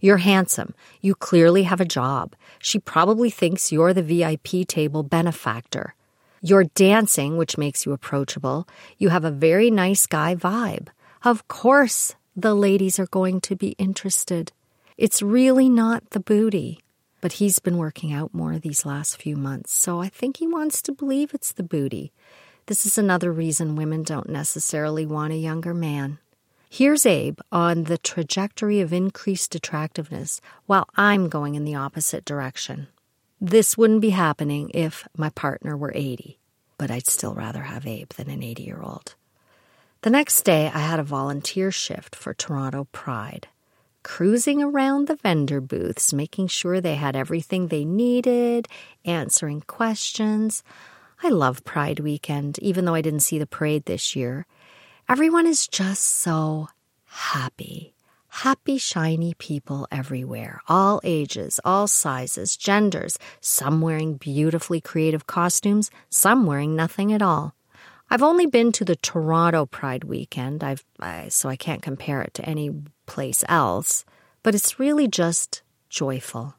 You're 0.00 0.18
handsome. 0.18 0.74
You 1.00 1.14
clearly 1.14 1.64
have 1.64 1.80
a 1.80 1.84
job. 1.84 2.36
She 2.58 2.78
probably 2.78 3.30
thinks 3.30 3.72
you're 3.72 3.94
the 3.94 4.02
VIP 4.02 4.68
table 4.68 5.02
benefactor. 5.02 5.94
You're 6.40 6.64
dancing, 6.64 7.36
which 7.36 7.58
makes 7.58 7.84
you 7.84 7.92
approachable. 7.92 8.68
You 8.96 9.08
have 9.08 9.24
a 9.24 9.30
very 9.30 9.70
nice 9.70 10.06
guy 10.06 10.34
vibe. 10.34 10.88
Of 11.24 11.48
course, 11.48 12.14
the 12.36 12.54
ladies 12.54 12.98
are 12.98 13.06
going 13.06 13.40
to 13.42 13.56
be 13.56 13.70
interested. 13.78 14.52
It's 14.96 15.22
really 15.22 15.68
not 15.68 16.10
the 16.10 16.20
booty. 16.20 16.80
But 17.20 17.32
he's 17.34 17.58
been 17.58 17.78
working 17.78 18.12
out 18.12 18.32
more 18.32 18.58
these 18.58 18.86
last 18.86 19.20
few 19.20 19.36
months, 19.36 19.72
so 19.72 20.00
I 20.00 20.08
think 20.08 20.36
he 20.36 20.46
wants 20.46 20.80
to 20.82 20.92
believe 20.92 21.34
it's 21.34 21.50
the 21.50 21.64
booty. 21.64 22.12
This 22.66 22.86
is 22.86 22.96
another 22.96 23.32
reason 23.32 23.74
women 23.74 24.04
don't 24.04 24.28
necessarily 24.28 25.04
want 25.04 25.32
a 25.32 25.36
younger 25.36 25.74
man. 25.74 26.18
Here's 26.70 27.06
Abe 27.06 27.40
on 27.50 27.84
the 27.84 27.98
trajectory 27.98 28.80
of 28.80 28.92
increased 28.92 29.54
attractiveness 29.54 30.40
while 30.66 30.86
I'm 30.96 31.28
going 31.28 31.54
in 31.54 31.64
the 31.64 31.74
opposite 31.74 32.24
direction. 32.24 32.88
This 33.40 33.78
wouldn't 33.78 34.00
be 34.00 34.10
happening 34.10 34.70
if 34.74 35.06
my 35.16 35.30
partner 35.30 35.76
were 35.76 35.92
80, 35.94 36.40
but 36.76 36.90
I'd 36.90 37.06
still 37.06 37.34
rather 37.34 37.62
have 37.62 37.86
Abe 37.86 38.10
than 38.10 38.28
an 38.28 38.42
80 38.42 38.64
year 38.64 38.80
old. 38.82 39.14
The 40.02 40.10
next 40.10 40.42
day, 40.42 40.70
I 40.74 40.80
had 40.80 40.98
a 40.98 41.04
volunteer 41.04 41.70
shift 41.70 42.16
for 42.16 42.34
Toronto 42.34 42.88
Pride, 42.90 43.46
cruising 44.02 44.60
around 44.60 45.06
the 45.06 45.14
vendor 45.14 45.60
booths, 45.60 46.12
making 46.12 46.48
sure 46.48 46.80
they 46.80 46.96
had 46.96 47.14
everything 47.14 47.68
they 47.68 47.84
needed, 47.84 48.66
answering 49.04 49.60
questions. 49.60 50.64
I 51.22 51.28
love 51.28 51.64
Pride 51.64 52.00
weekend, 52.00 52.58
even 52.58 52.84
though 52.84 52.94
I 52.94 53.02
didn't 53.02 53.20
see 53.20 53.38
the 53.38 53.46
parade 53.46 53.84
this 53.84 54.16
year. 54.16 54.46
Everyone 55.08 55.46
is 55.46 55.68
just 55.68 56.04
so 56.04 56.68
happy. 57.06 57.94
Happy, 58.28 58.78
shiny 58.78 59.34
people 59.34 59.88
everywhere, 59.90 60.60
all 60.68 61.00
ages, 61.02 61.58
all 61.64 61.88
sizes, 61.88 62.56
genders, 62.56 63.18
some 63.40 63.80
wearing 63.80 64.14
beautifully 64.14 64.80
creative 64.80 65.26
costumes, 65.26 65.90
some 66.10 66.46
wearing 66.46 66.76
nothing 66.76 67.12
at 67.12 67.22
all. 67.22 67.54
I've 68.10 68.22
only 68.22 68.46
been 68.46 68.70
to 68.72 68.84
the 68.84 68.96
Toronto 68.96 69.66
Pride 69.66 70.04
weekend, 70.04 70.62
I've, 70.62 70.84
I, 71.00 71.28
so 71.28 71.48
I 71.48 71.56
can't 71.56 71.82
compare 71.82 72.22
it 72.22 72.34
to 72.34 72.48
any 72.48 72.70
place 73.06 73.44
else, 73.48 74.04
but 74.42 74.54
it's 74.54 74.78
really 74.78 75.08
just 75.08 75.62
joyful. 75.90 76.54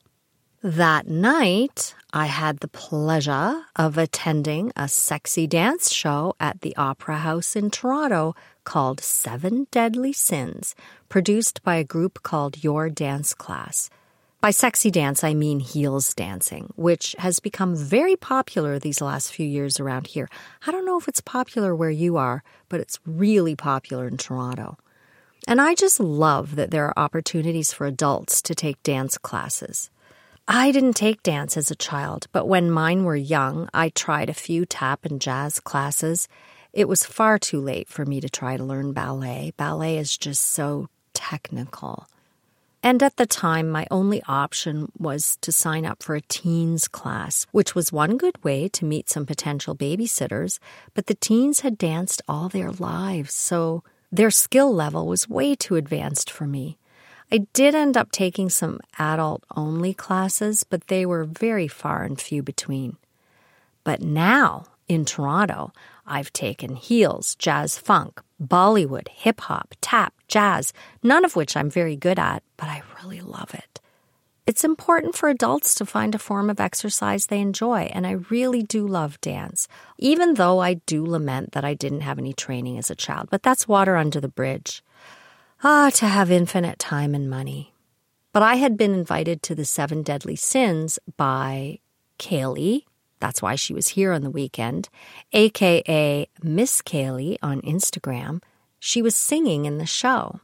That 0.61 1.07
night, 1.07 1.95
I 2.11 2.25
had 2.25 2.59
the 2.59 2.67
pleasure 2.67 3.63
of 3.77 3.97
attending 3.97 4.73
a 4.75 4.89
sexy 4.89 5.47
dance 5.47 5.89
show 5.89 6.35
at 6.39 6.59
the 6.59 6.75
Opera 6.75 7.19
House 7.19 7.55
in 7.55 7.69
Toronto 7.69 8.35
called 8.69 9.01
Seven 9.01 9.65
Deadly 9.71 10.13
Sins, 10.13 10.75
produced 11.09 11.63
by 11.63 11.77
a 11.77 11.83
group 11.83 12.21
called 12.21 12.63
Your 12.63 12.87
Dance 12.87 13.33
Class. 13.33 13.89
By 14.41 14.51
sexy 14.51 14.91
dance, 14.91 15.23
I 15.23 15.33
mean 15.33 15.59
heels 15.59 16.13
dancing, 16.13 16.71
which 16.75 17.15
has 17.17 17.39
become 17.39 17.75
very 17.75 18.15
popular 18.15 18.77
these 18.77 19.01
last 19.01 19.33
few 19.33 19.47
years 19.47 19.79
around 19.79 20.05
here. 20.05 20.29
I 20.67 20.71
don't 20.71 20.85
know 20.85 20.99
if 20.99 21.07
it's 21.07 21.19
popular 21.19 21.75
where 21.75 21.89
you 21.89 22.17
are, 22.17 22.43
but 22.69 22.79
it's 22.79 22.99
really 23.07 23.55
popular 23.55 24.07
in 24.07 24.17
Toronto. 24.17 24.77
And 25.47 25.59
I 25.59 25.73
just 25.73 25.99
love 25.99 26.55
that 26.55 26.69
there 26.69 26.85
are 26.85 27.05
opportunities 27.05 27.73
for 27.73 27.87
adults 27.87 28.39
to 28.43 28.53
take 28.53 28.83
dance 28.83 29.17
classes. 29.17 29.89
I 30.47 30.71
didn't 30.71 30.93
take 30.93 31.23
dance 31.23 31.57
as 31.57 31.71
a 31.71 31.75
child, 31.75 32.27
but 32.31 32.47
when 32.47 32.69
mine 32.69 33.03
were 33.03 33.15
young, 33.15 33.67
I 33.73 33.89
tried 33.89 34.29
a 34.29 34.43
few 34.45 34.67
tap 34.67 35.05
and 35.05 35.19
jazz 35.19 35.59
classes. 35.59 36.27
It 36.73 36.87
was 36.87 37.03
far 37.05 37.39
too 37.39 37.59
late 37.59 37.87
for 37.87 38.05
me 38.05 38.21
to 38.21 38.29
try 38.29 38.57
to 38.57 38.63
learn 38.63 38.93
ballet. 38.93 39.53
Ballet 39.57 39.97
is 39.97 40.17
just 40.17 40.43
so 40.43 40.87
technical. 41.13 42.07
And 42.81 43.03
at 43.03 43.17
the 43.17 43.25
time, 43.25 43.69
my 43.69 43.85
only 43.91 44.21
option 44.27 44.91
was 44.97 45.37
to 45.41 45.51
sign 45.51 45.85
up 45.85 46.01
for 46.01 46.15
a 46.15 46.21
teens 46.21 46.87
class, 46.87 47.45
which 47.51 47.75
was 47.75 47.91
one 47.91 48.17
good 48.17 48.41
way 48.43 48.69
to 48.69 48.85
meet 48.85 49.09
some 49.09 49.25
potential 49.25 49.75
babysitters. 49.75 50.59
But 50.93 51.07
the 51.07 51.15
teens 51.15 51.59
had 51.59 51.77
danced 51.77 52.21
all 52.27 52.47
their 52.47 52.71
lives, 52.71 53.33
so 53.33 53.83
their 54.11 54.31
skill 54.31 54.73
level 54.73 55.07
was 55.07 55.27
way 55.27 55.55
too 55.55 55.75
advanced 55.75 56.31
for 56.31 56.47
me. 56.47 56.77
I 57.31 57.39
did 57.53 57.75
end 57.75 57.97
up 57.97 58.11
taking 58.11 58.49
some 58.49 58.79
adult 58.97 59.43
only 59.55 59.93
classes, 59.93 60.63
but 60.63 60.87
they 60.87 61.05
were 61.05 61.25
very 61.25 61.67
far 61.67 62.03
and 62.03 62.19
few 62.19 62.41
between. 62.41 62.95
But 63.83 64.01
now, 64.01 64.65
in 64.87 65.05
Toronto, 65.05 65.71
I've 66.09 66.33
taken 66.33 66.75
heels, 66.75 67.35
jazz 67.35 67.77
funk, 67.77 68.21
Bollywood, 68.41 69.07
hip 69.09 69.41
hop, 69.41 69.75
tap, 69.79 70.13
jazz, 70.27 70.73
none 71.03 71.23
of 71.23 71.35
which 71.35 71.55
I'm 71.55 71.69
very 71.69 71.95
good 71.95 72.17
at, 72.17 72.43
but 72.57 72.67
I 72.67 72.81
really 73.01 73.21
love 73.21 73.53
it. 73.53 73.79
It's 74.47 74.63
important 74.63 75.15
for 75.15 75.29
adults 75.29 75.75
to 75.75 75.85
find 75.85 76.15
a 76.15 76.19
form 76.19 76.49
of 76.49 76.59
exercise 76.59 77.27
they 77.27 77.39
enjoy, 77.39 77.81
and 77.93 78.07
I 78.07 78.13
really 78.31 78.63
do 78.63 78.87
love 78.87 79.21
dance, 79.21 79.67
even 79.99 80.33
though 80.33 80.57
I 80.59 80.73
do 80.73 81.05
lament 81.05 81.51
that 81.51 81.63
I 81.63 81.75
didn't 81.75 82.01
have 82.01 82.17
any 82.17 82.33
training 82.33 82.79
as 82.79 82.89
a 82.89 82.95
child, 82.95 83.29
but 83.29 83.43
that's 83.43 83.67
water 83.67 83.95
under 83.95 84.19
the 84.19 84.27
bridge. 84.27 84.83
Ah, 85.63 85.91
to 85.93 86.07
have 86.07 86.31
infinite 86.31 86.79
time 86.79 87.13
and 87.13 87.29
money. 87.29 87.75
But 88.33 88.41
I 88.41 88.55
had 88.55 88.75
been 88.75 88.93
invited 88.93 89.43
to 89.43 89.53
the 89.53 89.65
Seven 89.65 90.01
Deadly 90.01 90.35
Sins 90.35 90.97
by 91.15 91.77
Kalie, 92.17 92.87
that's 93.19 93.41
why 93.41 93.55
she 93.55 93.73
was 93.73 93.89
here 93.89 94.11
on 94.11 94.21
the 94.21 94.29
weekend, 94.29 94.89
aka 95.33 96.27
Miss 96.41 96.81
Kalie 96.81 97.37
on 97.41 97.61
Instagram. 97.61 98.41
She 98.79 99.01
was 99.01 99.15
singing 99.15 99.65
in 99.65 99.77
the 99.77 99.85
show. 99.85 100.39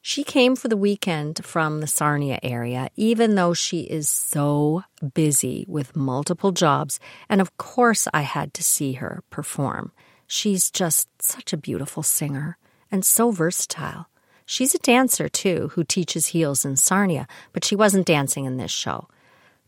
She 0.00 0.22
came 0.22 0.54
for 0.54 0.68
the 0.68 0.76
weekend 0.76 1.44
from 1.44 1.80
the 1.80 1.88
Sarnia 1.88 2.38
area, 2.42 2.90
even 2.94 3.34
though 3.34 3.54
she 3.54 3.80
is 3.80 4.08
so 4.08 4.84
busy 5.14 5.64
with 5.66 5.96
multiple 5.96 6.52
jobs. 6.52 7.00
And 7.28 7.40
of 7.40 7.56
course, 7.56 8.06
I 8.14 8.20
had 8.20 8.54
to 8.54 8.62
see 8.62 8.92
her 8.92 9.24
perform. 9.30 9.90
She's 10.28 10.70
just 10.70 11.08
such 11.20 11.52
a 11.52 11.56
beautiful 11.56 12.04
singer 12.04 12.56
and 12.90 13.04
so 13.04 13.32
versatile. 13.32 14.06
She's 14.44 14.76
a 14.76 14.78
dancer 14.78 15.28
too, 15.28 15.72
who 15.74 15.82
teaches 15.82 16.28
heels 16.28 16.64
in 16.64 16.76
Sarnia, 16.76 17.26
but 17.52 17.64
she 17.64 17.74
wasn't 17.74 18.06
dancing 18.06 18.44
in 18.44 18.58
this 18.58 18.70
show. 18.70 19.08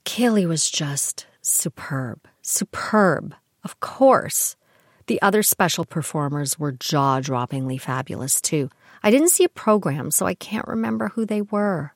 Kalie 0.05 0.47
was 0.47 0.71
just 0.71 1.27
superb. 1.43 2.29
Superb. 2.51 3.35
Of 3.63 3.79
course. 3.79 4.57
The 5.07 5.21
other 5.21 5.43
special 5.43 5.85
performers 5.85 6.59
were 6.59 6.73
jaw 6.73 7.21
droppingly 7.21 7.79
fabulous 7.79 8.41
too. 8.41 8.71
I 9.03 9.11
didn't 9.11 9.29
see 9.29 9.45
a 9.45 9.51
program, 9.51 10.11
so 10.11 10.25
I 10.25 10.33
can't 10.33 10.67
remember 10.67 11.09
who 11.11 11.27
they 11.27 11.43
were. 11.43 11.93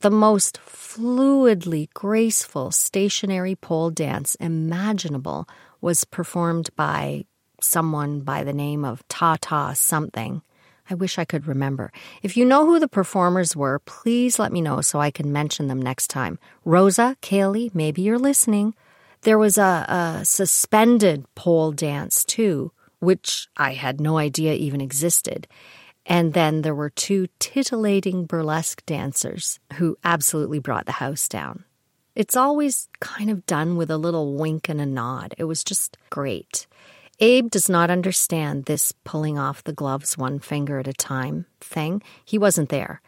The 0.00 0.10
most 0.10 0.58
fluidly 0.66 1.88
graceful 1.94 2.72
stationary 2.72 3.54
pole 3.54 3.90
dance 3.90 4.34
imaginable 4.40 5.48
was 5.80 6.02
performed 6.02 6.70
by 6.74 7.24
someone 7.60 8.22
by 8.22 8.42
the 8.42 8.52
name 8.52 8.84
of 8.84 9.06
Tata 9.06 9.72
something. 9.76 10.42
I 10.90 10.94
wish 10.94 11.16
I 11.16 11.24
could 11.24 11.46
remember. 11.46 11.92
If 12.24 12.36
you 12.36 12.44
know 12.44 12.66
who 12.66 12.80
the 12.80 12.88
performers 12.88 13.54
were, 13.54 13.78
please 13.78 14.40
let 14.40 14.50
me 14.50 14.62
know 14.62 14.80
so 14.80 14.98
I 14.98 15.12
can 15.12 15.30
mention 15.30 15.68
them 15.68 15.80
next 15.80 16.08
time. 16.08 16.40
Rosa, 16.64 17.16
Kalie, 17.20 17.70
maybe 17.72 18.02
you're 18.02 18.18
listening. 18.18 18.74
There 19.22 19.38
was 19.38 19.56
a, 19.56 19.86
a 19.88 20.24
suspended 20.24 21.26
pole 21.34 21.72
dance 21.72 22.24
too, 22.24 22.72
which 22.98 23.48
I 23.56 23.72
had 23.74 24.00
no 24.00 24.18
idea 24.18 24.54
even 24.54 24.80
existed. 24.80 25.46
And 26.04 26.32
then 26.34 26.62
there 26.62 26.74
were 26.74 26.90
two 26.90 27.28
titillating 27.38 28.26
burlesque 28.26 28.84
dancers 28.84 29.60
who 29.74 29.96
absolutely 30.02 30.58
brought 30.58 30.86
the 30.86 30.92
house 30.92 31.28
down. 31.28 31.64
It's 32.14 32.36
always 32.36 32.88
kind 33.00 33.30
of 33.30 33.46
done 33.46 33.76
with 33.76 33.90
a 33.90 33.96
little 33.96 34.34
wink 34.34 34.68
and 34.68 34.80
a 34.80 34.86
nod. 34.86 35.34
It 35.38 35.44
was 35.44 35.64
just 35.64 35.96
great. 36.10 36.66
Abe 37.20 37.48
does 37.48 37.68
not 37.68 37.90
understand 37.90 38.64
this 38.64 38.92
pulling 39.04 39.38
off 39.38 39.64
the 39.64 39.72
gloves 39.72 40.18
one 40.18 40.40
finger 40.40 40.80
at 40.80 40.88
a 40.88 40.92
time 40.92 41.46
thing. 41.60 42.02
He 42.24 42.36
wasn't 42.36 42.68
there. 42.68 43.00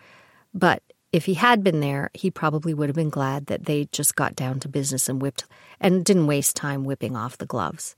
But 0.55 0.83
if 1.14 1.27
he 1.27 1.35
had 1.35 1.62
been 1.62 1.79
there, 1.79 2.11
he 2.12 2.29
probably 2.29 2.74
would 2.74 2.88
have 2.88 2.96
been 2.96 3.09
glad 3.09 3.46
that 3.46 3.66
they 3.66 3.85
just 3.92 4.16
got 4.16 4.35
down 4.35 4.59
to 4.59 4.68
business 4.68 5.09
and 5.09 5.22
whipped 5.22 5.44
and 5.79 6.05
didn't 6.05 6.27
waste 6.27 6.57
time 6.57 6.83
whipping 6.83 7.14
off 7.14 7.38
the 7.38 7.46
gloves. 7.46 7.94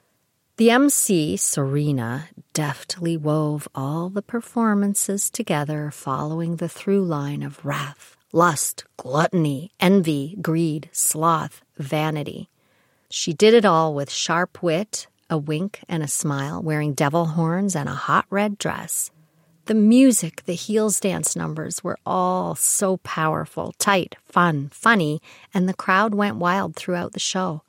The 0.59 0.71
MC, 0.71 1.39
Serena, 1.39 2.29
deftly 2.53 3.17
wove 3.17 3.69
all 3.75 4.11
the 4.11 4.21
performances 4.21 5.31
together 5.31 5.91
following 5.91 6.57
the 6.57 6.69
through 6.69 7.07
line 7.07 7.43
of 7.43 7.65
wrath, 7.65 8.19
lust, 8.33 8.85
gluttony, 8.99 9.73
envy, 9.81 10.37
greed, 10.43 10.91
sloth, 10.93 11.63
vanity. 11.79 12.51
She 13.09 13.33
did 13.33 13.55
it 13.55 13.65
all 13.65 13.95
with 13.95 14.11
sharp 14.11 14.63
wit, 14.63 15.07
a 15.31 15.39
wink 15.39 15.81
and 15.89 16.03
a 16.03 16.09
smile, 16.09 16.63
wearing 16.63 16.93
devil 16.93 17.25
horns 17.25 17.75
and 17.75 17.89
a 17.89 17.95
hot 17.95 18.27
red 18.29 18.59
dress. 18.59 19.11
The 19.67 19.75
music, 19.75 20.45
the 20.45 20.55
heels 20.55 21.01
dance 21.01 21.35
numbers 21.35 21.83
were 21.83 21.99
all 22.07 22.55
so 22.55 22.99
powerful, 22.99 23.75
tight, 23.81 24.15
fun, 24.25 24.69
funny, 24.73 25.21
and 25.53 25.69
the 25.69 25.75
crowd 25.75 26.15
went 26.15 26.37
wild 26.37 26.77
throughout 26.77 27.15
the 27.15 27.19
show. 27.19 27.63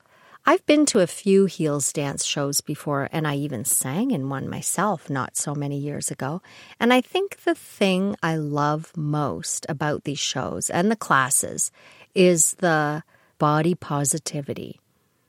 I've 0.46 0.64
been 0.64 0.86
to 0.86 1.00
a 1.00 1.08
few 1.08 1.46
heels 1.46 1.92
dance 1.92 2.24
shows 2.24 2.60
before, 2.60 3.08
and 3.10 3.26
I 3.26 3.34
even 3.34 3.64
sang 3.64 4.12
in 4.12 4.28
one 4.28 4.48
myself 4.48 5.10
not 5.10 5.36
so 5.36 5.56
many 5.56 5.76
years 5.76 6.08
ago. 6.08 6.40
And 6.78 6.92
I 6.92 7.00
think 7.00 7.42
the 7.42 7.56
thing 7.56 8.14
I 8.22 8.36
love 8.36 8.96
most 8.96 9.66
about 9.68 10.04
these 10.04 10.20
shows 10.20 10.70
and 10.70 10.92
the 10.92 10.96
classes 10.96 11.72
is 12.14 12.52
the 12.60 13.02
body 13.38 13.74
positivity. 13.74 14.78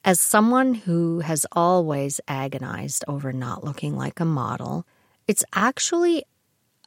As 0.05 0.19
someone 0.19 0.75
who 0.75 1.21
has 1.21 1.47
always 1.51 2.21
agonized 2.27 3.03
over 3.07 3.33
not 3.33 3.63
looking 3.63 3.97
like 3.97 4.19
a 4.19 4.25
model, 4.25 4.85
it's 5.27 5.43
actually 5.53 6.23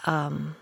um, 0.05 0.57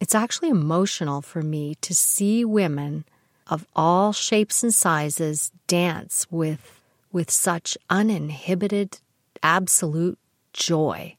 it's 0.00 0.14
actually 0.14 0.48
emotional 0.48 1.22
for 1.22 1.42
me 1.42 1.76
to 1.76 1.94
see 1.94 2.44
women 2.44 3.04
of 3.46 3.66
all 3.74 4.12
shapes 4.12 4.62
and 4.62 4.74
sizes 4.74 5.50
dance 5.66 6.26
with 6.30 6.80
with 7.12 7.30
such 7.30 7.76
uninhibited 7.90 8.98
absolute 9.42 10.18
joy. 10.52 11.16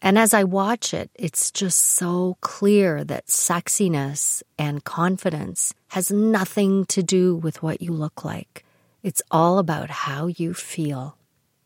And 0.00 0.18
as 0.18 0.34
I 0.34 0.44
watch 0.44 0.92
it, 0.94 1.10
it's 1.14 1.50
just 1.50 1.78
so 1.78 2.36
clear 2.40 3.04
that 3.04 3.26
sexiness 3.26 4.42
and 4.58 4.84
confidence 4.84 5.74
has 5.88 6.10
nothing 6.10 6.84
to 6.86 7.02
do 7.02 7.36
with 7.36 7.62
what 7.62 7.80
you 7.82 7.92
look 7.92 8.24
like. 8.24 8.64
It's 9.02 9.22
all 9.30 9.58
about 9.58 9.90
how 9.90 10.26
you 10.26 10.54
feel. 10.54 11.16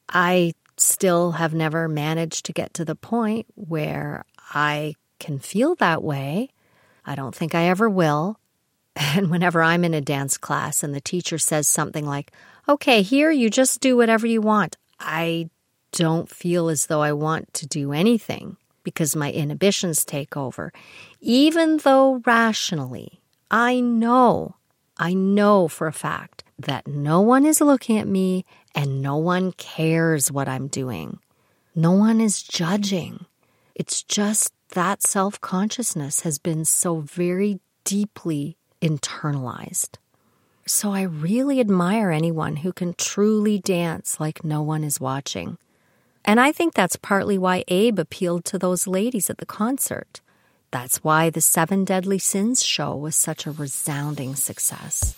I 0.08 0.52
still 0.76 1.32
have 1.32 1.54
never 1.54 1.88
managed 1.88 2.46
to 2.46 2.52
get 2.52 2.74
to 2.74 2.84
the 2.84 2.94
point 2.94 3.46
where 3.54 4.24
I 4.54 4.94
can 5.22 5.38
feel 5.38 5.76
that 5.76 6.02
way. 6.02 6.50
I 7.06 7.14
don't 7.14 7.34
think 7.34 7.54
I 7.54 7.68
ever 7.68 7.88
will. 7.88 8.38
And 8.94 9.30
whenever 9.30 9.62
I'm 9.62 9.84
in 9.84 9.94
a 9.94 10.02
dance 10.02 10.36
class 10.36 10.82
and 10.82 10.94
the 10.94 11.00
teacher 11.00 11.38
says 11.38 11.66
something 11.66 12.04
like, 12.04 12.30
okay, 12.68 13.00
here 13.00 13.30
you 13.30 13.48
just 13.48 13.80
do 13.80 13.96
whatever 13.96 14.26
you 14.26 14.42
want, 14.42 14.76
I 15.00 15.48
don't 15.92 16.28
feel 16.28 16.68
as 16.68 16.86
though 16.86 17.00
I 17.00 17.12
want 17.12 17.54
to 17.54 17.66
do 17.66 17.92
anything 17.92 18.58
because 18.82 19.16
my 19.16 19.32
inhibitions 19.32 20.04
take 20.04 20.36
over. 20.36 20.74
Even 21.20 21.78
though 21.78 22.20
rationally, 22.26 23.22
I 23.50 23.80
know, 23.80 24.56
I 24.98 25.14
know 25.14 25.68
for 25.68 25.86
a 25.86 25.92
fact 25.92 26.44
that 26.58 26.86
no 26.86 27.22
one 27.22 27.46
is 27.46 27.62
looking 27.62 27.96
at 27.96 28.06
me 28.06 28.44
and 28.74 29.00
no 29.00 29.16
one 29.16 29.52
cares 29.52 30.30
what 30.30 30.48
I'm 30.48 30.68
doing. 30.68 31.18
No 31.74 31.92
one 31.92 32.20
is 32.20 32.42
judging. 32.42 33.24
It's 33.74 34.02
just 34.02 34.52
that 34.72 35.02
self 35.02 35.40
consciousness 35.40 36.20
has 36.20 36.38
been 36.38 36.64
so 36.64 37.00
very 37.00 37.60
deeply 37.84 38.56
internalized. 38.80 39.96
So 40.66 40.92
I 40.92 41.02
really 41.02 41.60
admire 41.60 42.10
anyone 42.10 42.56
who 42.56 42.72
can 42.72 42.94
truly 42.94 43.58
dance 43.58 44.20
like 44.20 44.44
no 44.44 44.62
one 44.62 44.84
is 44.84 45.00
watching. 45.00 45.58
And 46.24 46.38
I 46.38 46.52
think 46.52 46.74
that's 46.74 46.96
partly 46.96 47.36
why 47.36 47.64
Abe 47.68 47.98
appealed 47.98 48.44
to 48.46 48.58
those 48.58 48.86
ladies 48.86 49.28
at 49.28 49.38
the 49.38 49.46
concert. 49.46 50.20
That's 50.70 51.04
why 51.04 51.30
the 51.30 51.40
Seven 51.40 51.84
Deadly 51.84 52.18
Sins 52.18 52.64
show 52.64 52.96
was 52.96 53.16
such 53.16 53.44
a 53.44 53.50
resounding 53.52 54.36
success. 54.36 55.16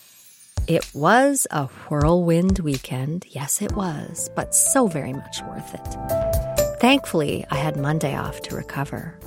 It 0.67 0.89
was 0.95 1.45
a 1.51 1.67
whirlwind 1.67 2.59
weekend, 2.59 3.27
yes, 3.29 3.61
it 3.61 3.73
was, 3.73 4.29
but 4.35 4.55
so 4.55 4.87
very 4.87 5.13
much 5.13 5.41
worth 5.43 5.75
it. 5.75 6.79
Thankfully, 6.81 7.45
I 7.51 7.57
had 7.57 7.77
Monday 7.77 8.15
off 8.15 8.41
to 8.41 8.55
recover. 8.55 9.17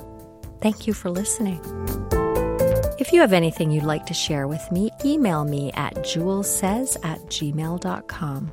Thank 0.61 0.87
you 0.87 0.93
for 0.93 1.09
listening. 1.09 1.59
If 2.99 3.13
you 3.13 3.21
have 3.21 3.33
anything 3.33 3.71
you'd 3.71 3.83
like 3.83 4.05
to 4.07 4.13
share 4.13 4.47
with 4.47 4.71
me, 4.71 4.91
email 5.05 5.45
me 5.45 5.71
at 5.73 5.95
julessays 5.95 6.97
at 7.03 7.19
gmail.com. 7.27 8.51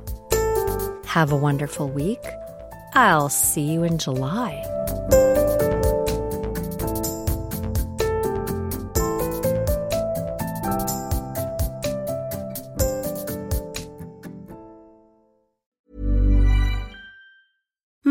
Have 1.05 1.31
a 1.31 1.35
wonderful 1.35 1.89
week. 1.89 2.23
I'll 2.93 3.29
see 3.29 3.63
you 3.63 3.83
in 3.83 3.97
July. 3.97 4.63